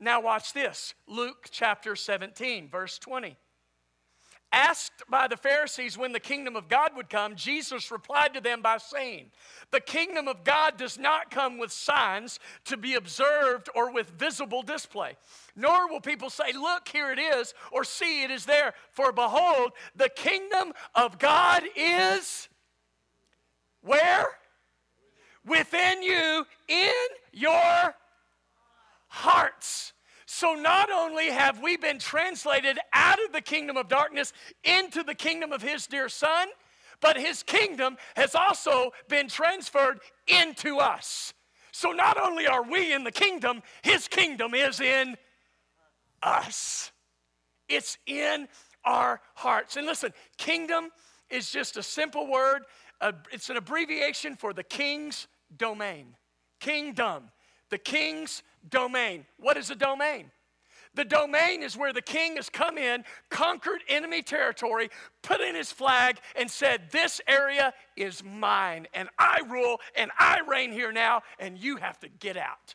Now, 0.00 0.20
watch 0.20 0.52
this 0.52 0.94
Luke 1.06 1.48
chapter 1.50 1.94
17, 1.94 2.68
verse 2.68 2.98
20. 2.98 3.36
Asked 4.52 5.04
by 5.08 5.28
the 5.28 5.36
Pharisees 5.36 5.96
when 5.96 6.12
the 6.12 6.20
kingdom 6.20 6.56
of 6.56 6.68
God 6.68 6.94
would 6.94 7.08
come, 7.08 7.36
Jesus 7.36 7.90
replied 7.90 8.34
to 8.34 8.40
them 8.40 8.60
by 8.60 8.78
saying, 8.78 9.30
The 9.70 9.80
kingdom 9.80 10.28
of 10.28 10.44
God 10.44 10.76
does 10.76 10.98
not 10.98 11.30
come 11.30 11.58
with 11.58 11.72
signs 11.72 12.38
to 12.66 12.76
be 12.76 12.94
observed 12.94 13.70
or 13.74 13.90
with 13.90 14.10
visible 14.10 14.62
display. 14.62 15.16
Nor 15.56 15.88
will 15.88 16.00
people 16.00 16.28
say, 16.28 16.52
Look, 16.52 16.88
here 16.88 17.10
it 17.10 17.18
is, 17.18 17.54
or 17.70 17.84
see, 17.84 18.24
it 18.24 18.30
is 18.30 18.44
there. 18.44 18.74
For 18.90 19.10
behold, 19.12 19.72
the 19.96 20.10
kingdom 20.10 20.72
of 20.94 21.18
God 21.18 21.64
is 21.74 22.48
where? 23.80 24.26
within 25.46 26.02
you 26.02 26.46
in 26.68 26.92
your 27.32 27.94
hearts. 29.08 29.92
So, 30.34 30.54
not 30.54 30.90
only 30.90 31.26
have 31.26 31.60
we 31.60 31.76
been 31.76 31.98
translated 31.98 32.78
out 32.94 33.22
of 33.22 33.34
the 33.34 33.42
kingdom 33.42 33.76
of 33.76 33.88
darkness 33.88 34.32
into 34.64 35.02
the 35.02 35.14
kingdom 35.14 35.52
of 35.52 35.60
His 35.60 35.86
dear 35.86 36.08
Son, 36.08 36.48
but 37.02 37.18
His 37.18 37.42
kingdom 37.42 37.98
has 38.16 38.34
also 38.34 38.92
been 39.10 39.28
transferred 39.28 40.00
into 40.26 40.78
us. 40.78 41.34
So, 41.70 41.90
not 41.90 42.18
only 42.18 42.46
are 42.46 42.62
we 42.62 42.94
in 42.94 43.04
the 43.04 43.12
kingdom, 43.12 43.62
His 43.82 44.08
kingdom 44.08 44.54
is 44.54 44.80
in 44.80 45.16
us. 46.22 46.92
It's 47.68 47.98
in 48.06 48.48
our 48.86 49.20
hearts. 49.34 49.76
And 49.76 49.86
listen, 49.86 50.14
kingdom 50.38 50.88
is 51.28 51.50
just 51.50 51.76
a 51.76 51.82
simple 51.82 52.26
word, 52.26 52.62
it's 53.30 53.50
an 53.50 53.58
abbreviation 53.58 54.36
for 54.36 54.54
the 54.54 54.64
king's 54.64 55.28
domain. 55.54 56.16
Kingdom. 56.58 57.24
The 57.68 57.78
king's 57.78 58.42
domain. 58.68 59.26
What 59.38 59.56
is 59.56 59.70
a 59.70 59.74
domain? 59.74 60.30
The 60.94 61.04
domain 61.04 61.62
is 61.62 61.76
where 61.76 61.92
the 61.92 62.02
king 62.02 62.36
has 62.36 62.50
come 62.50 62.76
in, 62.76 63.04
conquered 63.30 63.80
enemy 63.88 64.20
territory, 64.20 64.90
put 65.22 65.40
in 65.40 65.54
his 65.54 65.72
flag, 65.72 66.18
and 66.36 66.50
said, 66.50 66.90
This 66.90 67.20
area 67.26 67.72
is 67.96 68.22
mine, 68.22 68.86
and 68.92 69.08
I 69.18 69.40
rule, 69.48 69.80
and 69.96 70.10
I 70.18 70.40
reign 70.46 70.70
here 70.70 70.92
now, 70.92 71.22
and 71.38 71.56
you 71.58 71.76
have 71.76 71.98
to 72.00 72.08
get 72.08 72.36
out. 72.36 72.74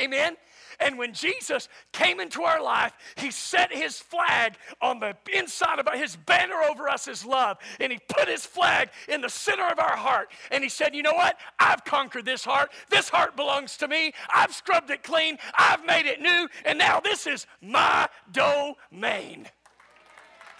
Amen? 0.00 0.36
And 0.80 0.98
when 0.98 1.12
Jesus 1.12 1.68
came 1.92 2.18
into 2.18 2.42
our 2.42 2.62
life, 2.62 2.92
he 3.16 3.30
set 3.30 3.72
his 3.72 3.98
flag 3.98 4.56
on 4.80 5.00
the 5.00 5.16
inside 5.32 5.78
of 5.78 5.88
his 5.94 6.16
banner 6.16 6.62
over 6.68 6.88
us 6.88 7.08
is 7.08 7.24
love. 7.24 7.58
And 7.78 7.92
he 7.92 8.00
put 8.08 8.28
his 8.28 8.44
flag 8.44 8.90
in 9.08 9.20
the 9.20 9.28
center 9.28 9.66
of 9.66 9.78
our 9.78 9.96
heart. 9.96 10.30
And 10.50 10.62
he 10.62 10.70
said, 10.70 10.94
You 10.94 11.02
know 11.02 11.14
what? 11.14 11.38
I've 11.58 11.84
conquered 11.84 12.24
this 12.24 12.44
heart. 12.44 12.72
This 12.90 13.08
heart 13.08 13.36
belongs 13.36 13.76
to 13.78 13.88
me. 13.88 14.12
I've 14.34 14.54
scrubbed 14.54 14.90
it 14.90 15.02
clean. 15.02 15.38
I've 15.56 15.84
made 15.84 16.06
it 16.06 16.20
new. 16.20 16.48
And 16.64 16.78
now 16.78 17.00
this 17.00 17.26
is 17.26 17.46
my 17.60 18.08
domain. 18.32 19.46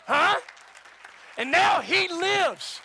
Huh? 0.06 0.38
And 1.38 1.50
now 1.50 1.80
he 1.80 2.08
lives 2.08 2.80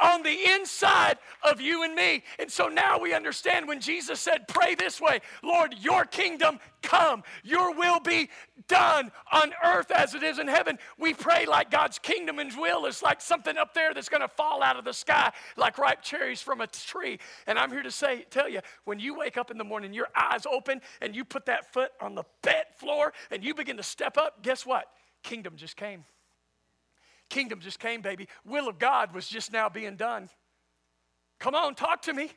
on 0.00 0.22
the 0.22 0.36
inside 0.50 1.18
of 1.42 1.60
you 1.60 1.84
and 1.84 1.94
me. 1.94 2.22
And 2.38 2.50
so 2.50 2.68
now 2.68 2.98
we 2.98 3.14
understand 3.14 3.68
when 3.68 3.80
Jesus 3.80 4.20
said, 4.20 4.48
Pray 4.48 4.74
this 4.74 5.00
way 5.00 5.20
Lord, 5.42 5.74
your 5.80 6.04
kingdom 6.04 6.58
come, 6.82 7.22
your 7.42 7.74
will 7.74 8.00
be 8.00 8.30
done 8.66 9.10
on 9.32 9.52
earth 9.64 9.90
as 9.90 10.14
it 10.14 10.22
is 10.22 10.38
in 10.38 10.48
heaven. 10.48 10.78
We 10.98 11.14
pray 11.14 11.46
like 11.46 11.70
God's 11.70 11.98
kingdom 11.98 12.38
and 12.38 12.56
will 12.56 12.86
is 12.86 13.02
like 13.02 13.20
something 13.20 13.56
up 13.56 13.74
there 13.74 13.94
that's 13.94 14.08
going 14.08 14.20
to 14.20 14.28
fall 14.28 14.62
out 14.62 14.76
of 14.76 14.84
the 14.84 14.92
sky 14.92 15.32
like 15.56 15.78
ripe 15.78 16.02
cherries 16.02 16.40
from 16.40 16.60
a 16.60 16.66
tree. 16.66 17.18
And 17.46 17.58
I'm 17.58 17.70
here 17.70 17.82
to 17.82 17.90
say, 17.90 18.26
tell 18.30 18.48
you, 18.48 18.60
when 18.84 18.98
you 18.98 19.16
wake 19.16 19.36
up 19.36 19.50
in 19.50 19.58
the 19.58 19.64
morning, 19.64 19.92
your 19.92 20.08
eyes 20.14 20.46
open 20.46 20.80
and 21.00 21.14
you 21.14 21.24
put 21.24 21.46
that 21.46 21.72
foot 21.72 21.92
on 22.00 22.14
the 22.14 22.24
bed 22.42 22.66
floor 22.76 23.12
and 23.30 23.42
you 23.42 23.54
begin 23.54 23.76
to 23.76 23.82
step 23.82 24.16
up, 24.16 24.42
guess 24.42 24.64
what? 24.66 24.86
Kingdom 25.22 25.56
just 25.56 25.76
came. 25.76 26.04
Kingdom 27.28 27.60
just 27.60 27.78
came, 27.78 28.00
baby. 28.00 28.28
Will 28.44 28.68
of 28.68 28.78
God 28.78 29.14
was 29.14 29.28
just 29.28 29.52
now 29.52 29.68
being 29.68 29.96
done. 29.96 30.28
Come 31.38 31.54
on, 31.54 31.74
talk 31.74 32.02
to 32.02 32.12
me. 32.12 32.30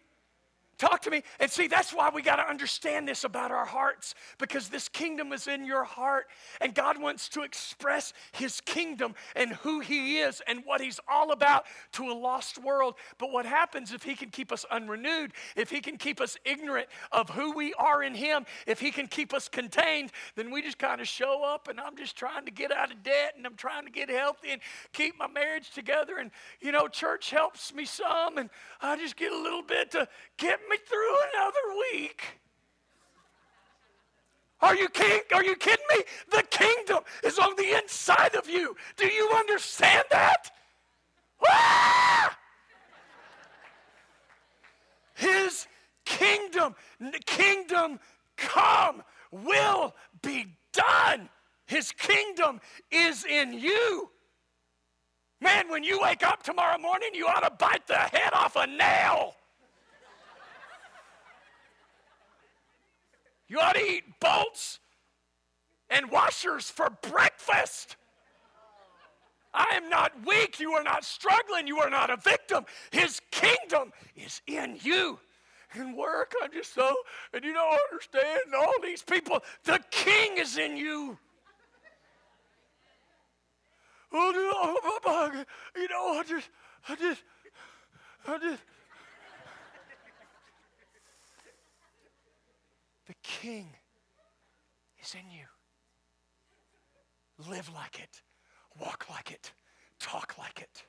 Talk 0.81 1.01
to 1.03 1.11
me. 1.11 1.23
And 1.39 1.49
see, 1.49 1.67
that's 1.67 1.93
why 1.93 2.09
we 2.13 2.21
got 2.21 2.37
to 2.37 2.49
understand 2.49 3.07
this 3.07 3.23
about 3.23 3.51
our 3.51 3.65
hearts 3.65 4.15
because 4.39 4.67
this 4.67 4.89
kingdom 4.89 5.31
is 5.31 5.47
in 5.47 5.63
your 5.63 5.83
heart. 5.83 6.25
And 6.59 6.73
God 6.73 6.99
wants 6.99 7.29
to 7.29 7.43
express 7.43 8.13
his 8.31 8.59
kingdom 8.61 9.13
and 9.35 9.53
who 9.53 9.79
he 9.79 10.17
is 10.19 10.41
and 10.47 10.63
what 10.65 10.81
he's 10.81 10.99
all 11.07 11.31
about 11.31 11.65
to 11.93 12.09
a 12.09 12.13
lost 12.13 12.57
world. 12.57 12.95
But 13.19 13.31
what 13.31 13.45
happens 13.45 13.93
if 13.93 14.03
he 14.03 14.15
can 14.15 14.29
keep 14.29 14.51
us 14.51 14.65
unrenewed, 14.71 15.33
if 15.55 15.69
he 15.69 15.81
can 15.81 15.97
keep 15.97 16.19
us 16.19 16.35
ignorant 16.45 16.87
of 17.11 17.29
who 17.29 17.51
we 17.51 17.73
are 17.75 18.01
in 18.01 18.15
him, 18.15 18.45
if 18.65 18.79
he 18.79 18.91
can 18.91 19.07
keep 19.07 19.33
us 19.33 19.47
contained, 19.47 20.11
then 20.35 20.49
we 20.49 20.61
just 20.61 20.79
kind 20.79 20.99
of 20.99 21.07
show 21.07 21.43
up 21.43 21.67
and 21.67 21.79
I'm 21.79 21.95
just 21.95 22.15
trying 22.15 22.45
to 22.45 22.51
get 22.51 22.71
out 22.71 22.91
of 22.91 23.03
debt 23.03 23.33
and 23.37 23.45
I'm 23.45 23.55
trying 23.55 23.85
to 23.85 23.91
get 23.91 24.09
healthy 24.09 24.49
and 24.49 24.61
keep 24.93 25.17
my 25.19 25.27
marriage 25.27 25.69
together. 25.71 26.17
And, 26.17 26.31
you 26.59 26.71
know, 26.71 26.87
church 26.87 27.29
helps 27.29 27.73
me 27.73 27.85
some 27.85 28.39
and 28.39 28.49
I 28.81 28.97
just 28.97 29.15
get 29.15 29.31
a 29.31 29.37
little 29.37 29.61
bit 29.63 29.91
to 29.91 30.07
get 30.37 30.59
me 30.69 30.70
through 30.77 31.15
another 31.33 31.81
week. 31.91 32.23
Are 34.61 34.75
you 34.75 34.89
king? 34.89 35.21
Are 35.33 35.43
you 35.43 35.55
kidding 35.55 35.85
me? 35.95 36.03
The 36.31 36.43
kingdom 36.43 36.99
is 37.23 37.39
on 37.39 37.55
the 37.55 37.77
inside 37.77 38.35
of 38.35 38.47
you. 38.47 38.75
Do 38.95 39.07
you 39.07 39.29
understand 39.35 40.03
that? 40.11 40.51
Ah! 41.45 42.37
His 45.15 45.67
kingdom, 46.05 46.75
kingdom 47.25 47.99
come, 48.37 49.01
will 49.31 49.95
be 50.21 50.45
done. 50.73 51.29
His 51.65 51.91
kingdom 51.91 52.59
is 52.91 53.25
in 53.25 53.53
you. 53.53 54.09
Man, 55.39 55.69
when 55.69 55.83
you 55.83 55.99
wake 56.01 56.23
up 56.23 56.43
tomorrow 56.43 56.77
morning, 56.77 57.09
you 57.13 57.25
ought 57.25 57.41
to 57.41 57.51
bite 57.51 57.87
the 57.87 57.95
head 57.95 58.33
off 58.33 58.55
a 58.55 58.67
nail. 58.67 59.35
You 63.51 63.59
ought 63.59 63.75
to 63.75 63.85
eat 63.85 64.05
bolts 64.21 64.79
and 65.89 66.09
washers 66.09 66.69
for 66.69 66.89
breakfast. 67.01 67.97
I 69.53 69.73
am 69.73 69.89
not 69.89 70.13
weak. 70.25 70.61
You 70.61 70.71
are 70.71 70.83
not 70.83 71.03
struggling. 71.03 71.67
You 71.67 71.79
are 71.79 71.89
not 71.89 72.09
a 72.09 72.15
victim. 72.15 72.63
His 72.91 73.19
kingdom 73.29 73.91
is 74.15 74.41
in 74.47 74.79
you. 74.81 75.19
And 75.73 75.97
work, 75.97 76.33
I'm 76.41 76.53
just 76.53 76.73
so, 76.73 76.95
and 77.33 77.43
you 77.43 77.53
don't 77.53 77.77
understand 77.91 78.39
all 78.57 78.71
these 78.81 79.03
people. 79.03 79.43
The 79.65 79.81
king 79.91 80.37
is 80.37 80.57
in 80.57 80.77
you. 80.77 81.17
Oh, 84.13 84.77
oh 85.05 85.43
you 85.75 85.89
know, 85.89 86.19
I 86.19 86.23
just, 86.23 86.49
I 86.87 86.95
just, 86.95 87.21
I 88.29 88.37
just, 88.37 88.63
The 93.11 93.17
King 93.23 93.67
is 95.03 95.13
in 95.15 95.29
you. 95.29 95.43
Live 97.49 97.69
like 97.73 97.99
it, 97.99 98.21
walk 98.79 99.07
like 99.09 99.31
it, 99.31 99.51
talk 99.99 100.37
like 100.37 100.61
it. 100.61 100.85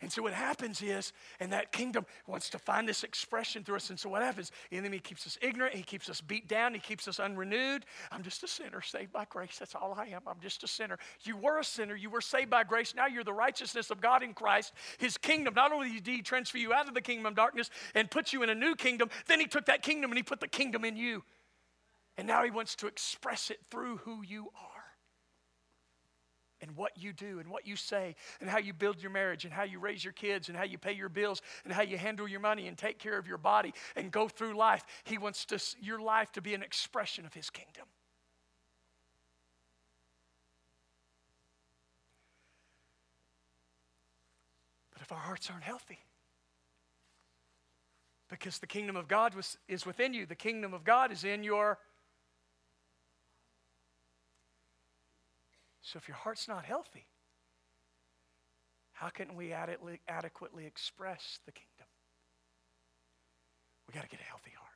And 0.00 0.12
so 0.12 0.22
what 0.22 0.32
happens 0.32 0.80
is, 0.80 1.12
and 1.40 1.52
that 1.52 1.72
kingdom 1.72 2.06
wants 2.28 2.50
to 2.50 2.58
find 2.58 2.88
this 2.88 3.02
expression 3.02 3.64
through 3.64 3.76
us. 3.76 3.90
And 3.90 3.98
so 3.98 4.08
what 4.08 4.22
happens? 4.22 4.52
The 4.70 4.76
enemy 4.76 5.00
keeps 5.00 5.26
us 5.26 5.36
ignorant. 5.42 5.74
He 5.74 5.82
keeps 5.82 6.08
us 6.08 6.20
beat 6.20 6.46
down. 6.46 6.72
He 6.72 6.78
keeps 6.78 7.08
us 7.08 7.18
unrenewed. 7.18 7.84
I'm 8.12 8.22
just 8.22 8.44
a 8.44 8.48
sinner 8.48 8.80
saved 8.80 9.12
by 9.12 9.24
grace. 9.28 9.56
That's 9.58 9.74
all 9.74 9.96
I 9.98 10.06
am. 10.06 10.22
I'm 10.28 10.38
just 10.40 10.62
a 10.62 10.68
sinner. 10.68 10.98
You 11.24 11.36
were 11.36 11.58
a 11.58 11.64
sinner. 11.64 11.96
You 11.96 12.10
were 12.10 12.20
saved 12.20 12.48
by 12.48 12.62
grace. 12.62 12.94
Now 12.94 13.06
you're 13.06 13.24
the 13.24 13.32
righteousness 13.32 13.90
of 13.90 14.00
God 14.00 14.22
in 14.22 14.34
Christ. 14.34 14.72
His 14.98 15.16
kingdom, 15.16 15.54
not 15.54 15.72
only 15.72 15.90
did 15.94 16.06
he 16.06 16.22
transfer 16.22 16.58
you 16.58 16.72
out 16.72 16.86
of 16.86 16.94
the 16.94 17.02
kingdom 17.02 17.26
of 17.26 17.34
darkness 17.34 17.68
and 17.96 18.08
put 18.08 18.32
you 18.32 18.44
in 18.44 18.50
a 18.50 18.54
new 18.54 18.76
kingdom, 18.76 19.10
then 19.26 19.40
he 19.40 19.46
took 19.46 19.66
that 19.66 19.82
kingdom 19.82 20.12
and 20.12 20.18
he 20.18 20.22
put 20.22 20.38
the 20.38 20.46
kingdom 20.46 20.84
in 20.84 20.96
you. 20.96 21.24
And 22.16 22.28
now 22.28 22.44
he 22.44 22.52
wants 22.52 22.76
to 22.76 22.86
express 22.86 23.50
it 23.50 23.58
through 23.68 23.96
who 23.98 24.22
you 24.22 24.50
are 24.54 24.77
and 26.60 26.76
what 26.76 26.92
you 26.96 27.12
do 27.12 27.38
and 27.38 27.48
what 27.48 27.66
you 27.66 27.76
say 27.76 28.14
and 28.40 28.48
how 28.48 28.58
you 28.58 28.72
build 28.72 29.00
your 29.00 29.10
marriage 29.10 29.44
and 29.44 29.52
how 29.52 29.62
you 29.62 29.78
raise 29.78 30.02
your 30.04 30.12
kids 30.12 30.48
and 30.48 30.56
how 30.56 30.64
you 30.64 30.78
pay 30.78 30.92
your 30.92 31.08
bills 31.08 31.40
and 31.64 31.72
how 31.72 31.82
you 31.82 31.96
handle 31.96 32.26
your 32.26 32.40
money 32.40 32.68
and 32.68 32.76
take 32.76 32.98
care 32.98 33.18
of 33.18 33.26
your 33.26 33.38
body 33.38 33.72
and 33.96 34.10
go 34.10 34.28
through 34.28 34.56
life. 34.56 34.84
He 35.04 35.18
wants 35.18 35.44
to, 35.46 35.60
your 35.80 36.00
life 36.00 36.32
to 36.32 36.40
be 36.40 36.54
an 36.54 36.62
expression 36.62 37.24
of 37.24 37.34
His 37.34 37.50
kingdom. 37.50 37.84
But 44.92 45.02
if 45.02 45.12
our 45.12 45.18
hearts 45.18 45.50
aren't 45.50 45.64
healthy, 45.64 46.00
because 48.28 48.58
the 48.58 48.66
kingdom 48.66 48.96
of 48.96 49.08
God 49.08 49.34
was, 49.34 49.56
is 49.68 49.86
within 49.86 50.12
you, 50.12 50.26
the 50.26 50.34
kingdom 50.34 50.74
of 50.74 50.84
God 50.84 51.12
is 51.12 51.24
in 51.24 51.42
your 51.42 51.78
So 55.90 55.96
if 55.96 56.06
your 56.06 56.18
heart's 56.18 56.46
not 56.46 56.66
healthy, 56.66 57.06
how 58.92 59.08
can 59.08 59.34
we 59.34 59.54
adequately 59.54 60.66
express 60.66 61.38
the 61.46 61.52
kingdom? 61.52 61.86
We 63.86 63.94
got 63.94 64.02
to 64.02 64.08
get 64.10 64.20
a 64.20 64.24
healthy 64.24 64.50
heart. 64.54 64.68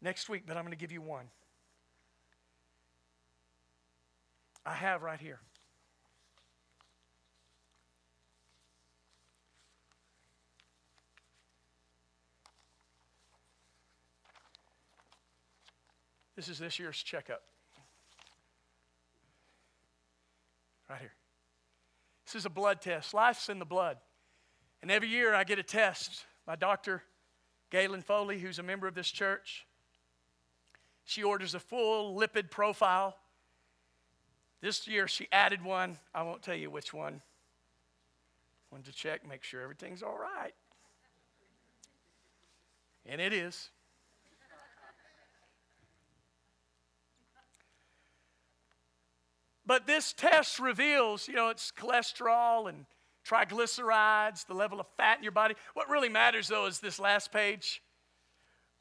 Next 0.00 0.28
week, 0.28 0.44
but 0.46 0.56
I'm 0.56 0.62
going 0.62 0.70
to 0.70 0.78
give 0.78 0.92
you 0.92 1.02
one. 1.02 1.24
I 4.64 4.74
have 4.74 5.02
right 5.02 5.18
here. 5.18 5.40
This 16.36 16.48
is 16.48 16.60
this 16.60 16.78
year's 16.78 17.02
checkup. 17.02 17.42
Right 20.88 21.00
here. 21.00 21.14
This 22.26 22.34
is 22.34 22.44
a 22.44 22.50
blood 22.50 22.80
test. 22.80 23.14
Life's 23.14 23.48
in 23.48 23.58
the 23.58 23.64
blood. 23.64 23.98
And 24.82 24.90
every 24.90 25.08
year 25.08 25.34
I 25.34 25.44
get 25.44 25.58
a 25.58 25.62
test. 25.62 26.24
My 26.46 26.56
doctor, 26.56 27.02
Galen 27.70 28.02
Foley, 28.02 28.38
who's 28.38 28.58
a 28.58 28.62
member 28.62 28.86
of 28.88 28.94
this 28.94 29.10
church, 29.10 29.66
she 31.04 31.22
orders 31.22 31.54
a 31.54 31.60
full 31.60 32.18
lipid 32.18 32.50
profile. 32.50 33.16
This 34.60 34.88
year 34.88 35.06
she 35.06 35.28
added 35.30 35.64
one. 35.64 35.98
I 36.12 36.22
won't 36.22 36.42
tell 36.42 36.56
you 36.56 36.68
which 36.68 36.92
one. 36.92 37.22
Wanted 38.72 38.86
to 38.86 38.92
check, 38.92 39.26
make 39.26 39.44
sure 39.44 39.62
everything's 39.62 40.02
all 40.02 40.18
right. 40.18 40.54
And 43.06 43.20
it 43.20 43.32
is. 43.32 43.70
But 49.66 49.86
this 49.86 50.12
test 50.12 50.58
reveals, 50.60 51.26
you 51.26 51.34
know, 51.34 51.48
it's 51.48 51.72
cholesterol 51.76 52.68
and 52.68 52.86
triglycerides, 53.28 54.46
the 54.46 54.54
level 54.54 54.78
of 54.78 54.86
fat 54.96 55.18
in 55.18 55.24
your 55.24 55.32
body. 55.32 55.56
What 55.74 55.90
really 55.90 56.08
matters, 56.08 56.48
though, 56.48 56.66
is 56.66 56.78
this 56.78 57.00
last 57.00 57.32
page 57.32 57.82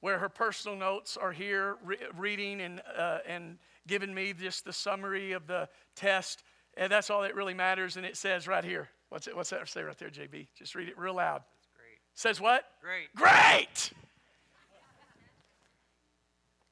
where 0.01 0.19
her 0.19 0.29
personal 0.29 0.77
notes 0.77 1.17
are 1.17 1.31
here, 1.31 1.77
re- 1.83 1.97
reading 2.15 2.61
and, 2.61 2.81
uh, 2.95 3.19
and 3.27 3.57
giving 3.87 4.13
me 4.13 4.33
just 4.33 4.63
the 4.63 4.73
summary 4.73 5.31
of 5.31 5.47
the 5.47 5.67
test. 5.95 6.43
And 6.77 6.91
that's 6.91 7.09
all 7.09 7.23
that 7.23 7.33
really 7.33 7.55
matters. 7.55 7.97
And 7.97 8.05
it 8.05 8.15
says 8.15 8.47
right 8.47 8.63
here, 8.63 8.89
what's, 9.09 9.27
it, 9.27 9.35
what's 9.35 9.49
that 9.49 9.67
say 9.67 9.81
right 9.81 9.97
there, 9.97 10.09
JB? 10.09 10.47
Just 10.55 10.75
read 10.75 10.87
it 10.87 10.99
real 10.99 11.15
loud. 11.15 11.41
great. 11.75 11.97
Says 12.13 12.39
what? 12.39 12.65
Great. 12.81 13.07
Great! 13.15 13.91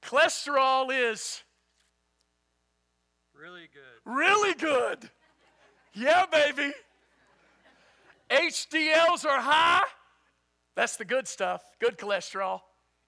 Cholesterol 0.04 0.90
is 0.92 1.42
Really 3.44 3.68
good. 3.74 4.14
Really 4.14 4.54
good. 4.54 5.10
Yeah, 5.94 6.24
baby. 6.32 6.74
HDLs 8.30 9.26
are 9.26 9.42
high. 9.42 9.84
That's 10.76 10.96
the 10.96 11.04
good 11.04 11.28
stuff, 11.28 11.62
good 11.82 11.98
cholesterol. 11.98 12.62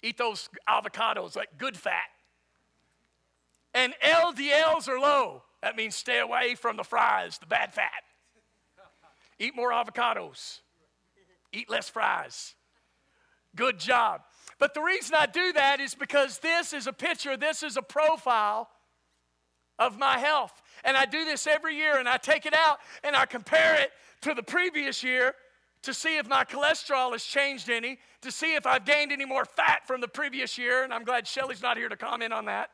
Eat 0.03 0.17
those 0.17 0.49
avocados, 0.67 1.37
like 1.37 1.57
good 1.57 1.77
fat. 1.77 2.03
And 3.73 3.93
LDLs 4.03 4.89
are 4.89 4.99
low. 4.99 5.43
That 5.63 5.77
means 5.77 5.95
stay 5.95 6.19
away 6.19 6.55
from 6.55 6.75
the 6.75 6.83
fries, 6.83 7.37
the 7.37 7.45
bad 7.45 7.73
fat. 7.73 8.03
Eat 9.39 9.55
more 9.55 9.71
avocados. 9.71 10.59
Eat 11.53 11.69
less 11.69 11.87
fries. 11.87 12.55
Good 13.55 13.79
job. 13.79 14.19
But 14.59 14.73
the 14.73 14.81
reason 14.81 15.15
I 15.15 15.27
do 15.27 15.53
that 15.53 15.79
is 15.79 15.95
because 15.95 16.39
this 16.39 16.73
is 16.73 16.87
a 16.87 16.93
picture, 16.93 17.37
this 17.37 17.63
is 17.63 17.77
a 17.77 17.81
profile 17.81 18.67
of 19.79 19.97
my 19.97 20.17
health. 20.17 20.61
And 20.83 20.95
I 20.95 21.05
do 21.05 21.25
this 21.25 21.47
every 21.47 21.75
year 21.75 21.97
and 21.97 22.07
I 22.07 22.17
take 22.17 22.45
it 22.45 22.53
out 22.53 22.79
and 23.03 23.15
I 23.15 23.25
compare 23.25 23.75
it 23.81 23.91
to 24.21 24.33
the 24.33 24.43
previous 24.43 25.03
year 25.03 25.35
to 25.83 25.93
see 25.93 26.17
if 26.17 26.27
my 26.27 26.43
cholesterol 26.43 27.11
has 27.11 27.23
changed 27.23 27.69
any, 27.69 27.99
to 28.21 28.31
see 28.31 28.55
if 28.55 28.65
I've 28.65 28.85
gained 28.85 29.11
any 29.11 29.25
more 29.25 29.45
fat 29.45 29.85
from 29.85 30.01
the 30.01 30.07
previous 30.07 30.57
year. 30.57 30.83
And 30.83 30.93
I'm 30.93 31.03
glad 31.03 31.27
Shelly's 31.27 31.61
not 31.61 31.77
here 31.77 31.89
to 31.89 31.95
comment 31.95 32.33
on 32.33 32.45
that. 32.45 32.71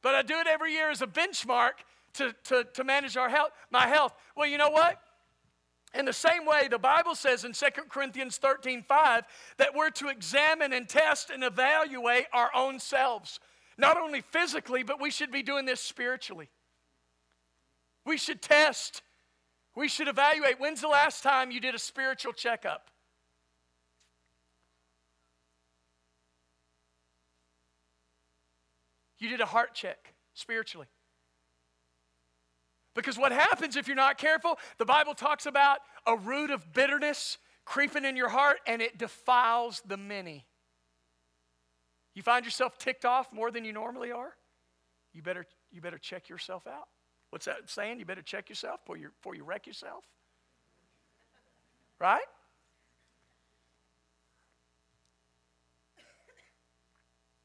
But 0.00 0.14
I 0.14 0.22
do 0.22 0.38
it 0.38 0.46
every 0.46 0.72
year 0.72 0.90
as 0.90 1.02
a 1.02 1.06
benchmark 1.06 1.72
to, 2.14 2.34
to, 2.44 2.64
to 2.74 2.84
manage 2.84 3.16
our 3.16 3.28
health, 3.28 3.50
my 3.70 3.86
health. 3.86 4.14
Well, 4.36 4.46
you 4.46 4.56
know 4.56 4.70
what? 4.70 5.00
In 5.94 6.04
the 6.04 6.12
same 6.12 6.44
way, 6.44 6.68
the 6.68 6.78
Bible 6.78 7.14
says 7.14 7.44
in 7.44 7.52
2 7.52 7.66
Corinthians 7.88 8.36
13 8.36 8.84
5 8.86 9.24
that 9.56 9.74
we're 9.74 9.90
to 9.90 10.08
examine 10.08 10.72
and 10.72 10.88
test 10.88 11.30
and 11.30 11.42
evaluate 11.42 12.26
our 12.32 12.50
own 12.54 12.78
selves. 12.78 13.40
Not 13.78 13.96
only 13.96 14.20
physically, 14.20 14.82
but 14.82 15.00
we 15.00 15.10
should 15.10 15.30
be 15.30 15.42
doing 15.42 15.64
this 15.64 15.80
spiritually. 15.80 16.48
We 18.04 18.16
should 18.16 18.42
test, 18.42 19.02
we 19.76 19.86
should 19.88 20.08
evaluate. 20.08 20.58
When's 20.58 20.80
the 20.80 20.88
last 20.88 21.22
time 21.22 21.52
you 21.52 21.60
did 21.60 21.74
a 21.74 21.78
spiritual 21.78 22.32
checkup? 22.32 22.90
You 29.18 29.28
did 29.28 29.40
a 29.40 29.46
heart 29.46 29.74
check 29.74 30.14
spiritually. 30.34 30.86
Because 32.94 33.16
what 33.16 33.30
happens 33.30 33.76
if 33.76 33.86
you're 33.86 33.96
not 33.96 34.18
careful, 34.18 34.58
the 34.78 34.84
Bible 34.84 35.14
talks 35.14 35.46
about 35.46 35.78
a 36.06 36.16
root 36.16 36.50
of 36.50 36.72
bitterness 36.72 37.38
creeping 37.64 38.04
in 38.04 38.16
your 38.16 38.28
heart 38.28 38.58
and 38.66 38.80
it 38.82 38.98
defiles 38.98 39.82
the 39.86 39.96
many. 39.96 40.46
You 42.18 42.22
find 42.22 42.44
yourself 42.44 42.76
ticked 42.78 43.04
off 43.04 43.32
more 43.32 43.52
than 43.52 43.64
you 43.64 43.72
normally 43.72 44.10
are? 44.10 44.34
You 45.12 45.22
better, 45.22 45.46
you 45.70 45.80
better 45.80 45.98
check 45.98 46.28
yourself 46.28 46.66
out. 46.66 46.88
What's 47.30 47.46
that 47.46 47.70
saying? 47.70 48.00
You 48.00 48.04
better 48.04 48.22
check 48.22 48.48
yourself 48.48 48.80
before 48.82 48.96
you, 48.96 49.10
before 49.10 49.36
you 49.36 49.44
wreck 49.44 49.68
yourself. 49.68 50.02
Right? 52.00 52.24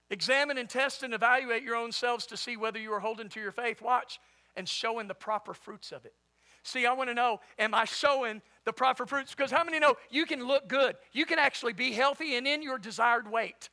Examine 0.09 0.57
and 0.57 0.67
test 0.67 1.03
and 1.03 1.13
evaluate 1.13 1.61
your 1.61 1.75
own 1.75 1.91
selves 1.91 2.25
to 2.25 2.35
see 2.35 2.57
whether 2.57 2.79
you 2.79 2.91
are 2.93 2.99
holding 2.99 3.29
to 3.29 3.39
your 3.39 3.51
faith. 3.51 3.79
Watch 3.79 4.19
and 4.55 4.67
showing 4.67 5.07
the 5.07 5.13
proper 5.13 5.53
fruits 5.53 5.91
of 5.91 6.03
it. 6.03 6.15
See, 6.63 6.87
I 6.87 6.93
want 6.93 7.11
to 7.11 7.13
know, 7.13 7.41
am 7.59 7.75
I 7.75 7.85
showing 7.85 8.41
the 8.65 8.73
proper 8.73 9.05
fruits? 9.05 9.35
Because 9.35 9.51
how 9.51 9.63
many 9.63 9.77
know 9.77 9.97
you 10.09 10.25
can 10.25 10.43
look 10.43 10.67
good? 10.67 10.95
You 11.11 11.27
can 11.27 11.37
actually 11.37 11.73
be 11.73 11.91
healthy 11.91 12.37
and 12.37 12.47
in 12.47 12.63
your 12.63 12.79
desired 12.79 13.29
weight 13.29 13.69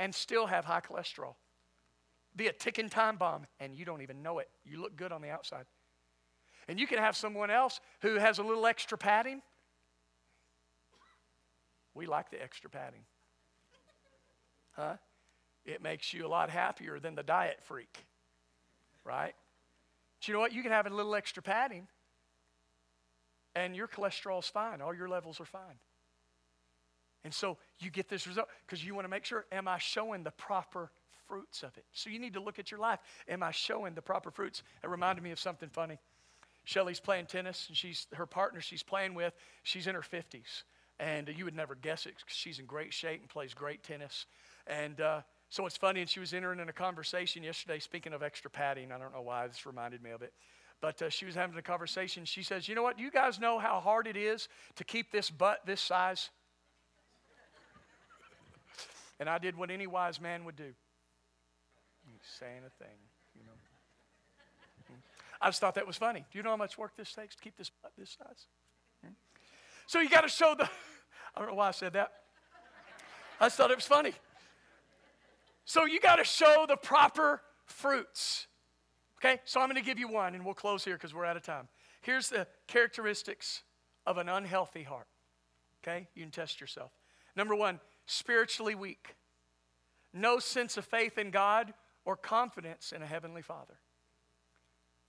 and 0.00 0.14
still 0.14 0.46
have 0.46 0.64
high 0.64 0.80
cholesterol. 0.80 1.34
Be 2.34 2.46
a 2.46 2.52
ticking 2.54 2.88
time 2.88 3.18
bomb 3.18 3.46
and 3.60 3.76
you 3.76 3.84
don't 3.84 4.00
even 4.00 4.22
know 4.22 4.38
it. 4.38 4.48
You 4.64 4.80
look 4.80 4.96
good 4.96 5.12
on 5.12 5.20
the 5.20 5.28
outside. 5.28 5.66
And 6.68 6.80
you 6.80 6.86
can 6.86 6.98
have 6.98 7.14
someone 7.14 7.50
else 7.50 7.80
who 8.00 8.14
has 8.14 8.38
a 8.38 8.42
little 8.42 8.66
extra 8.66 8.96
padding. 8.96 9.42
We 11.94 12.06
like 12.06 12.30
the 12.30 12.42
extra 12.42 12.70
padding. 12.70 13.02
Huh? 14.72 14.94
It 15.66 15.82
makes 15.82 16.14
you 16.14 16.26
a 16.26 16.28
lot 16.28 16.48
happier 16.48 16.98
than 16.98 17.14
the 17.14 17.22
diet 17.22 17.58
freak, 17.62 18.06
right? 19.04 19.34
But 20.18 20.28
you 20.28 20.32
know 20.32 20.40
what? 20.40 20.54
You 20.54 20.62
can 20.62 20.72
have 20.72 20.86
a 20.86 20.90
little 20.90 21.14
extra 21.14 21.42
padding, 21.42 21.88
and 23.54 23.76
your 23.76 23.86
cholesterol's 23.86 24.48
fine. 24.48 24.80
All 24.80 24.94
your 24.94 25.08
levels 25.08 25.40
are 25.40 25.44
fine. 25.44 25.76
And 27.24 27.34
so 27.34 27.58
you 27.78 27.90
get 27.90 28.08
this 28.08 28.26
result 28.26 28.48
because 28.66 28.84
you 28.84 28.94
want 28.94 29.04
to 29.04 29.10
make 29.10 29.24
sure, 29.24 29.44
am 29.52 29.68
I 29.68 29.78
showing 29.78 30.22
the 30.22 30.30
proper 30.30 30.90
fruits 31.28 31.62
of 31.62 31.76
it? 31.76 31.84
So 31.92 32.10
you 32.10 32.18
need 32.18 32.34
to 32.34 32.40
look 32.40 32.58
at 32.58 32.70
your 32.70 32.80
life. 32.80 33.00
Am 33.28 33.42
I 33.42 33.50
showing 33.50 33.94
the 33.94 34.02
proper 34.02 34.30
fruits? 34.30 34.62
It 34.82 34.88
reminded 34.88 35.22
me 35.22 35.30
of 35.30 35.38
something 35.38 35.68
funny. 35.68 35.98
Shelly's 36.64 37.00
playing 37.00 37.26
tennis, 37.26 37.66
and 37.68 37.76
she's 37.76 38.06
her 38.14 38.26
partner 38.26 38.60
she's 38.60 38.82
playing 38.82 39.14
with, 39.14 39.34
she's 39.62 39.86
in 39.86 39.94
her 39.94 40.02
50s. 40.02 40.62
And 40.98 41.28
you 41.34 41.46
would 41.46 41.56
never 41.56 41.74
guess 41.74 42.04
it 42.04 42.14
because 42.18 42.36
she's 42.36 42.58
in 42.58 42.66
great 42.66 42.92
shape 42.92 43.20
and 43.20 43.28
plays 43.28 43.54
great 43.54 43.82
tennis. 43.82 44.26
And 44.66 45.00
uh, 45.00 45.22
so 45.48 45.64
it's 45.66 45.76
funny, 45.76 46.00
and 46.00 46.08
she 46.08 46.20
was 46.20 46.34
entering 46.34 46.60
in 46.60 46.68
a 46.68 46.72
conversation 46.72 47.42
yesterday, 47.42 47.78
speaking 47.78 48.12
of 48.12 48.22
extra 48.22 48.50
padding. 48.50 48.92
I 48.92 48.98
don't 48.98 49.12
know 49.12 49.22
why, 49.22 49.46
this 49.46 49.64
reminded 49.64 50.02
me 50.02 50.10
of 50.10 50.20
it. 50.20 50.34
But 50.82 51.00
uh, 51.00 51.10
she 51.10 51.24
was 51.24 51.34
having 51.34 51.56
a 51.56 51.62
conversation. 51.62 52.24
She 52.24 52.42
says, 52.42 52.68
You 52.68 52.74
know 52.74 52.82
what? 52.82 52.98
You 52.98 53.10
guys 53.10 53.38
know 53.38 53.58
how 53.58 53.80
hard 53.80 54.06
it 54.06 54.16
is 54.16 54.48
to 54.76 54.84
keep 54.84 55.10
this 55.10 55.30
butt 55.30 55.60
this 55.66 55.80
size? 55.80 56.30
And 59.20 59.28
I 59.28 59.38
did 59.38 59.56
what 59.56 59.70
any 59.70 59.86
wise 59.86 60.20
man 60.20 60.44
would 60.46 60.56
do 60.56 60.64
You 60.64 62.14
saying 62.38 62.62
a 62.66 62.82
thing, 62.82 62.96
you 63.36 63.44
know. 63.44 63.52
I 65.40 65.48
just 65.48 65.60
thought 65.60 65.74
that 65.76 65.86
was 65.86 65.96
funny. 65.96 66.24
Do 66.32 66.38
you 66.38 66.42
know 66.42 66.50
how 66.50 66.56
much 66.56 66.76
work 66.76 66.96
this 66.96 67.12
takes 67.12 67.36
to 67.36 67.42
keep 67.42 67.56
this 67.56 67.70
butt 67.82 67.92
this 67.96 68.16
size? 68.18 68.46
Hmm? 69.04 69.12
So 69.86 70.00
you 70.00 70.08
got 70.08 70.22
to 70.22 70.28
show 70.28 70.54
the. 70.58 70.64
I 71.34 71.38
don't 71.38 71.48
know 71.48 71.54
why 71.54 71.68
I 71.68 71.70
said 71.70 71.92
that. 71.92 72.12
I 73.40 73.46
just 73.46 73.56
thought 73.56 73.70
it 73.70 73.76
was 73.76 73.86
funny. 73.86 74.12
So 75.64 75.86
you 75.86 76.00
got 76.00 76.16
to 76.16 76.24
show 76.24 76.66
the 76.68 76.76
proper 76.76 77.40
fruits. 77.64 78.48
Okay, 79.18 79.40
so 79.44 79.60
I'm 79.60 79.68
going 79.68 79.80
to 79.80 79.86
give 79.86 79.98
you 79.98 80.08
one 80.08 80.34
and 80.34 80.44
we'll 80.44 80.54
close 80.54 80.84
here 80.84 80.94
because 80.94 81.14
we're 81.14 81.24
out 81.24 81.36
of 81.36 81.42
time. 81.42 81.68
Here's 82.00 82.28
the 82.28 82.46
characteristics 82.66 83.62
of 84.06 84.18
an 84.18 84.28
unhealthy 84.28 84.82
heart. 84.82 85.06
Okay, 85.82 86.08
you 86.14 86.22
can 86.22 86.30
test 86.30 86.60
yourself. 86.60 86.90
Number 87.36 87.54
one, 87.54 87.80
spiritually 88.10 88.74
weak. 88.74 89.16
No 90.12 90.38
sense 90.38 90.76
of 90.76 90.84
faith 90.84 91.18
in 91.18 91.30
God 91.30 91.72
or 92.04 92.16
confidence 92.16 92.92
in 92.94 93.02
a 93.02 93.06
heavenly 93.06 93.42
Father. 93.42 93.78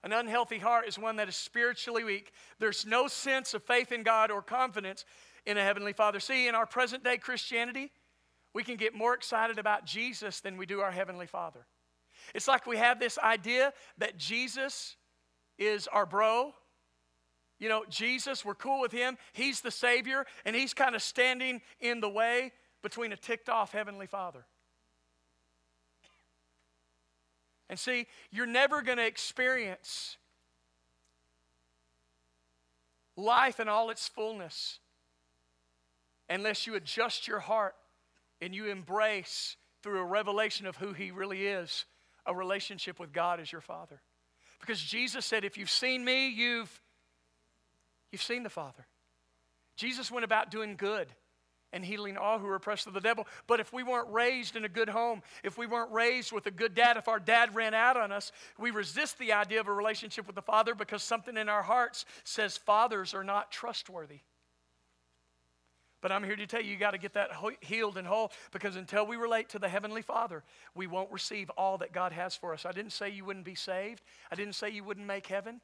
An 0.04 0.14
unhealthy 0.14 0.58
heart 0.58 0.88
is 0.88 0.98
one 0.98 1.18
that 1.18 1.30
is 1.30 1.36
spiritually 1.36 2.04
weak. 2.04 2.32
There's 2.60 2.86
no 2.86 3.08
sense 3.08 3.54
of 3.54 3.64
faith 3.64 3.92
in 3.92 4.04
God 4.04 4.32
or 4.32 4.42
confidence 4.42 5.06
in 5.46 5.58
a 5.58 5.64
heavenly 5.64 5.94
Father. 5.94 6.20
See, 6.20 6.48
in 6.48 6.56
our 6.56 6.66
present 6.66 7.04
day 7.04 7.18
Christianity, 7.18 7.92
we 8.54 8.64
can 8.64 8.78
get 8.78 8.94
more 8.94 9.14
excited 9.14 9.60
about 9.60 9.86
Jesus 9.86 10.42
than 10.42 10.58
we 10.58 10.66
do 10.66 10.82
our 10.82 10.92
Heavenly 10.92 11.28
Father. 11.28 11.66
It's 12.36 12.48
like 12.48 12.66
we 12.66 12.78
have 12.78 13.00
this 13.00 13.18
idea 13.18 13.74
that 13.98 14.18
Jesus 14.18 14.98
is 15.58 15.88
our 15.88 16.06
bro. 16.06 16.54
You 17.60 17.70
know, 17.70 17.86
Jesus, 17.90 18.44
we're 18.44 18.56
cool 18.56 18.82
with 18.82 18.92
him. 18.92 19.18
He's 19.34 19.62
the 19.62 19.72
Savior, 19.72 20.26
and 20.46 20.56
he's 20.56 20.74
kind 20.74 20.96
of 20.96 21.02
standing 21.02 21.62
in 21.80 22.02
the 22.02 22.10
way 22.10 22.52
between 22.82 23.12
a 23.12 23.18
ticked 23.18 23.50
off 23.50 23.72
Heavenly 23.72 24.08
Father. 24.08 24.46
And 27.70 27.80
see, 27.80 28.08
you're 28.32 28.46
never 28.46 28.82
going 28.82 28.98
to 28.98 29.06
experience 29.06 30.18
life 33.16 33.60
in 33.60 33.70
all 33.70 33.90
its 33.90 34.08
fullness 34.08 34.80
unless 36.30 36.68
you 36.68 36.76
adjust 36.76 37.28
your 37.28 37.40
heart 37.40 37.76
and 38.42 38.54
you 38.54 38.66
embrace 38.66 39.56
through 39.84 40.00
a 40.00 40.06
revelation 40.06 40.66
of 40.66 40.76
who 40.78 40.94
He 40.94 41.12
really 41.12 41.48
is 41.48 41.86
a 42.26 42.36
relationship 42.36 43.00
with 43.00 43.12
God 43.12 43.40
as 43.40 43.52
your 43.52 43.62
Father. 43.62 44.02
Because 44.60 44.80
Jesus 44.82 45.26
said, 45.26 45.44
if 45.44 45.58
you've 45.58 45.72
seen 45.72 46.06
me, 46.06 46.30
you've, 46.30 46.82
you've 48.12 48.22
seen 48.22 48.44
the 48.44 48.50
Father. 48.50 48.86
Jesus 49.76 50.12
went 50.12 50.24
about 50.24 50.52
doing 50.52 50.76
good 50.76 51.08
and 51.74 51.86
healing 51.86 52.18
all 52.18 52.40
who 52.40 52.48
are 52.48 52.56
oppressed 52.56 52.88
of 52.88 52.94
the 52.94 53.00
devil. 53.00 53.28
But 53.48 53.60
if 53.60 53.72
we 53.72 53.84
weren't 53.84 54.12
raised 54.12 54.56
in 54.56 54.66
a 54.66 54.70
good 54.70 54.90
home, 54.90 55.22
if 55.44 55.58
we 55.58 55.68
weren't 55.68 55.92
raised 55.92 56.32
with 56.32 56.46
a 56.48 56.52
good 56.52 56.76
dad, 56.76 56.98
if 56.98 57.08
our 57.08 57.20
dad 57.20 57.56
ran 57.56 57.74
out 57.74 57.98
on 57.98 58.12
us, 58.12 58.32
we 58.58 58.72
resist 58.72 59.18
the 59.20 59.34
idea 59.34 59.60
of 59.60 59.68
a 59.68 59.74
relationship 59.74 60.28
with 60.28 60.36
the 60.36 60.42
Father 60.42 60.76
because 60.76 61.04
something 61.04 61.38
in 61.38 61.50
our 61.50 61.64
hearts 61.64 62.06
says 62.24 62.58
fathers 62.58 63.14
are 63.14 63.24
not 63.24 63.52
trustworthy. 63.52 64.20
But 66.02 66.12
I'm 66.12 66.24
here 66.24 66.36
to 66.36 66.48
tell 66.48 66.62
you, 66.62 66.72
you 66.72 66.78
got 66.78 66.92
to 66.92 66.98
get 66.98 67.14
that 67.14 67.30
healed 67.62 67.98
and 67.98 68.08
whole 68.08 68.32
because 68.52 68.76
until 68.76 69.06
we 69.06 69.18
relate 69.18 69.50
to 69.50 69.60
the 69.60 69.70
Heavenly 69.70 70.02
Father, 70.02 70.44
we 70.74 70.88
won't 70.88 71.12
receive 71.12 71.50
all 71.52 71.78
that 71.78 71.94
God 71.94 72.12
has 72.12 72.36
for 72.36 72.54
us. 72.54 72.66
I 72.66 72.72
didn't 72.72 72.92
say 72.92 73.10
you 73.10 73.24
wouldn't 73.24 73.46
be 73.46 73.56
saved, 73.56 74.02
I 74.32 74.36
didn't 74.36 74.56
say 74.56 74.70
you 74.72 74.84
wouldn't 74.84 75.06
make 75.06 75.28
heaven. 75.28 75.62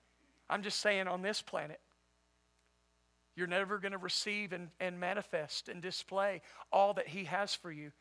I'm 0.49 0.61
just 0.61 0.79
saying 0.79 1.07
on 1.07 1.21
this 1.21 1.41
planet, 1.41 1.79
you're 3.37 3.47
never 3.47 3.77
going 3.77 3.91
to 3.91 3.99
receive 3.99 4.51
and, 4.51 4.69
and 4.79 4.99
manifest 4.99 5.69
and 5.69 5.79
display 5.79 6.41
all 6.71 6.95
that 6.95 7.07
He 7.07 7.25
has 7.25 7.53
for 7.53 7.71
you 7.71 7.91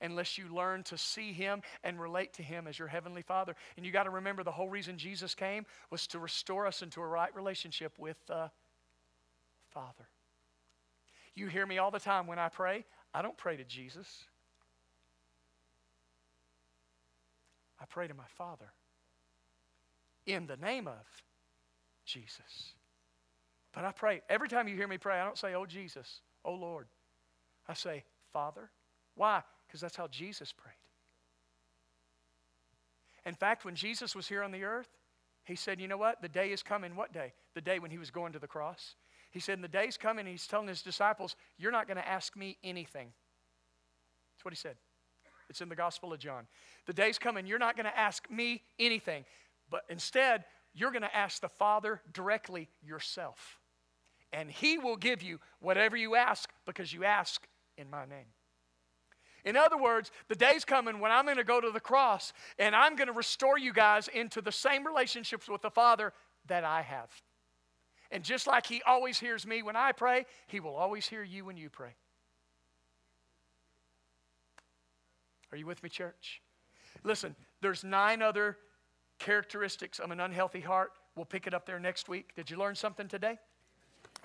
unless 0.00 0.38
you 0.38 0.46
learn 0.54 0.84
to 0.84 0.96
see 0.96 1.32
Him 1.32 1.60
and 1.82 2.00
relate 2.00 2.32
to 2.34 2.42
Him 2.42 2.68
as 2.68 2.78
your 2.78 2.86
Heavenly 2.86 3.22
Father. 3.22 3.56
And 3.76 3.84
you 3.84 3.90
got 3.90 4.04
to 4.04 4.10
remember 4.10 4.44
the 4.44 4.52
whole 4.52 4.68
reason 4.68 4.96
Jesus 4.96 5.34
came 5.34 5.66
was 5.90 6.06
to 6.08 6.20
restore 6.20 6.68
us 6.68 6.82
into 6.82 7.00
a 7.00 7.06
right 7.06 7.34
relationship 7.34 7.98
with 7.98 8.16
the 8.28 8.48
Father. 9.70 10.06
You 11.34 11.48
hear 11.48 11.66
me 11.66 11.78
all 11.78 11.90
the 11.90 11.98
time 11.98 12.28
when 12.28 12.38
I 12.38 12.48
pray. 12.48 12.84
I 13.12 13.22
don't 13.22 13.36
pray 13.36 13.56
to 13.56 13.64
Jesus, 13.64 14.24
I 17.80 17.86
pray 17.86 18.06
to 18.06 18.14
my 18.14 18.24
Father 18.38 18.72
in 20.26 20.46
the 20.46 20.56
name 20.56 20.86
of 20.86 21.22
Jesus. 22.04 22.74
But 23.74 23.84
I 23.84 23.92
pray, 23.92 24.22
every 24.28 24.48
time 24.48 24.68
you 24.68 24.76
hear 24.76 24.88
me 24.88 24.98
pray, 24.98 25.18
I 25.18 25.24
don't 25.24 25.38
say, 25.38 25.54
Oh 25.54 25.66
Jesus, 25.66 26.20
oh 26.44 26.54
Lord. 26.54 26.86
I 27.68 27.74
say, 27.74 28.04
Father. 28.32 28.70
Why? 29.14 29.42
Because 29.66 29.80
that's 29.80 29.96
how 29.96 30.06
Jesus 30.08 30.52
prayed. 30.52 30.74
In 33.26 33.34
fact, 33.34 33.64
when 33.64 33.74
Jesus 33.74 34.14
was 34.14 34.28
here 34.28 34.42
on 34.42 34.52
the 34.52 34.64
earth, 34.64 34.88
he 35.44 35.56
said, 35.56 35.80
You 35.80 35.88
know 35.88 35.96
what? 35.96 36.22
The 36.22 36.28
day 36.28 36.52
is 36.52 36.62
coming. 36.62 36.96
What 36.96 37.12
day? 37.12 37.32
The 37.54 37.60
day 37.60 37.78
when 37.78 37.90
he 37.90 37.98
was 37.98 38.10
going 38.10 38.32
to 38.32 38.38
the 38.38 38.46
cross. 38.46 38.96
He 39.30 39.40
said, 39.40 39.60
the 39.60 39.68
days 39.68 39.96
coming, 39.96 40.26
he's 40.26 40.46
telling 40.46 40.68
his 40.68 40.82
disciples, 40.82 41.34
You're 41.58 41.72
not 41.72 41.88
going 41.88 41.96
to 41.96 42.08
ask 42.08 42.36
me 42.36 42.56
anything. 42.62 43.08
That's 44.34 44.44
what 44.44 44.52
he 44.52 44.56
said. 44.56 44.76
It's 45.50 45.60
in 45.60 45.68
the 45.68 45.76
Gospel 45.76 46.12
of 46.12 46.18
John. 46.18 46.46
The 46.86 46.92
day's 46.92 47.18
coming, 47.18 47.46
you're 47.46 47.58
not 47.58 47.76
going 47.76 47.86
to 47.86 47.98
ask 47.98 48.30
me 48.30 48.62
anything, 48.78 49.24
but 49.70 49.82
instead, 49.90 50.44
you're 50.72 50.90
going 50.90 51.02
to 51.02 51.14
ask 51.14 51.40
the 51.40 51.48
Father 51.48 52.00
directly 52.12 52.68
yourself. 52.82 53.58
And 54.32 54.50
He 54.50 54.78
will 54.78 54.96
give 54.96 55.22
you 55.22 55.40
whatever 55.60 55.96
you 55.96 56.14
ask 56.14 56.50
because 56.66 56.92
you 56.92 57.04
ask 57.04 57.46
in 57.76 57.90
my 57.90 58.04
name. 58.04 58.26
In 59.44 59.56
other 59.56 59.76
words, 59.76 60.10
the 60.28 60.34
day's 60.34 60.64
coming 60.64 61.00
when 61.00 61.12
I'm 61.12 61.26
going 61.26 61.36
to 61.36 61.44
go 61.44 61.60
to 61.60 61.70
the 61.70 61.80
cross 61.80 62.32
and 62.58 62.74
I'm 62.74 62.96
going 62.96 63.08
to 63.08 63.12
restore 63.12 63.58
you 63.58 63.72
guys 63.72 64.08
into 64.08 64.40
the 64.40 64.52
same 64.52 64.86
relationships 64.86 65.48
with 65.48 65.60
the 65.60 65.70
Father 65.70 66.12
that 66.46 66.64
I 66.64 66.82
have. 66.82 67.10
And 68.10 68.24
just 68.24 68.46
like 68.46 68.66
He 68.66 68.82
always 68.86 69.18
hears 69.20 69.46
me 69.46 69.62
when 69.62 69.76
I 69.76 69.92
pray, 69.92 70.26
He 70.46 70.60
will 70.60 70.76
always 70.76 71.06
hear 71.06 71.22
you 71.22 71.44
when 71.44 71.56
you 71.56 71.68
pray. 71.68 71.94
Are 75.52 75.56
you 75.56 75.66
with 75.66 75.82
me, 75.82 75.88
church? 75.88 76.42
Listen, 77.04 77.36
there's 77.60 77.84
nine 77.84 78.22
other 78.22 78.56
characteristics 79.18 79.98
of 79.98 80.10
an 80.10 80.20
unhealthy 80.20 80.60
heart. 80.60 80.92
We'll 81.16 81.26
pick 81.26 81.46
it 81.46 81.54
up 81.54 81.66
there 81.66 81.78
next 81.78 82.08
week. 82.08 82.34
Did 82.34 82.50
you 82.50 82.56
learn 82.56 82.74
something 82.74 83.08
today? 83.08 83.38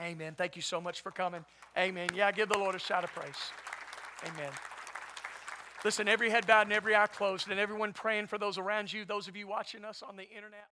Amen. 0.02 0.36
Thank 0.38 0.56
you 0.56 0.62
so 0.62 0.80
much 0.80 1.02
for 1.02 1.12
coming. 1.12 1.44
Amen. 1.78 2.10
Yeah, 2.16 2.32
give 2.32 2.50
the 2.50 2.58
Lord 2.58 2.76
a 2.76 2.80
shout 2.80 3.04
of 3.04 3.12
praise. 3.14 3.36
Amen. 4.26 4.52
Listen, 5.84 6.08
every 6.08 6.30
head 6.30 6.46
bowed 6.48 6.64
and 6.68 6.74
every 6.74 6.96
eye 6.96 7.08
closed, 7.08 7.50
and 7.50 7.60
everyone 7.60 7.94
praying 7.94 8.28
for 8.28 8.38
those 8.38 8.58
around 8.58 8.92
you, 8.92 9.06
those 9.06 9.28
of 9.28 9.36
you 9.36 9.48
watching 9.48 9.86
us 9.86 10.02
on 10.02 10.18
the 10.18 10.28
internet. 10.30 10.68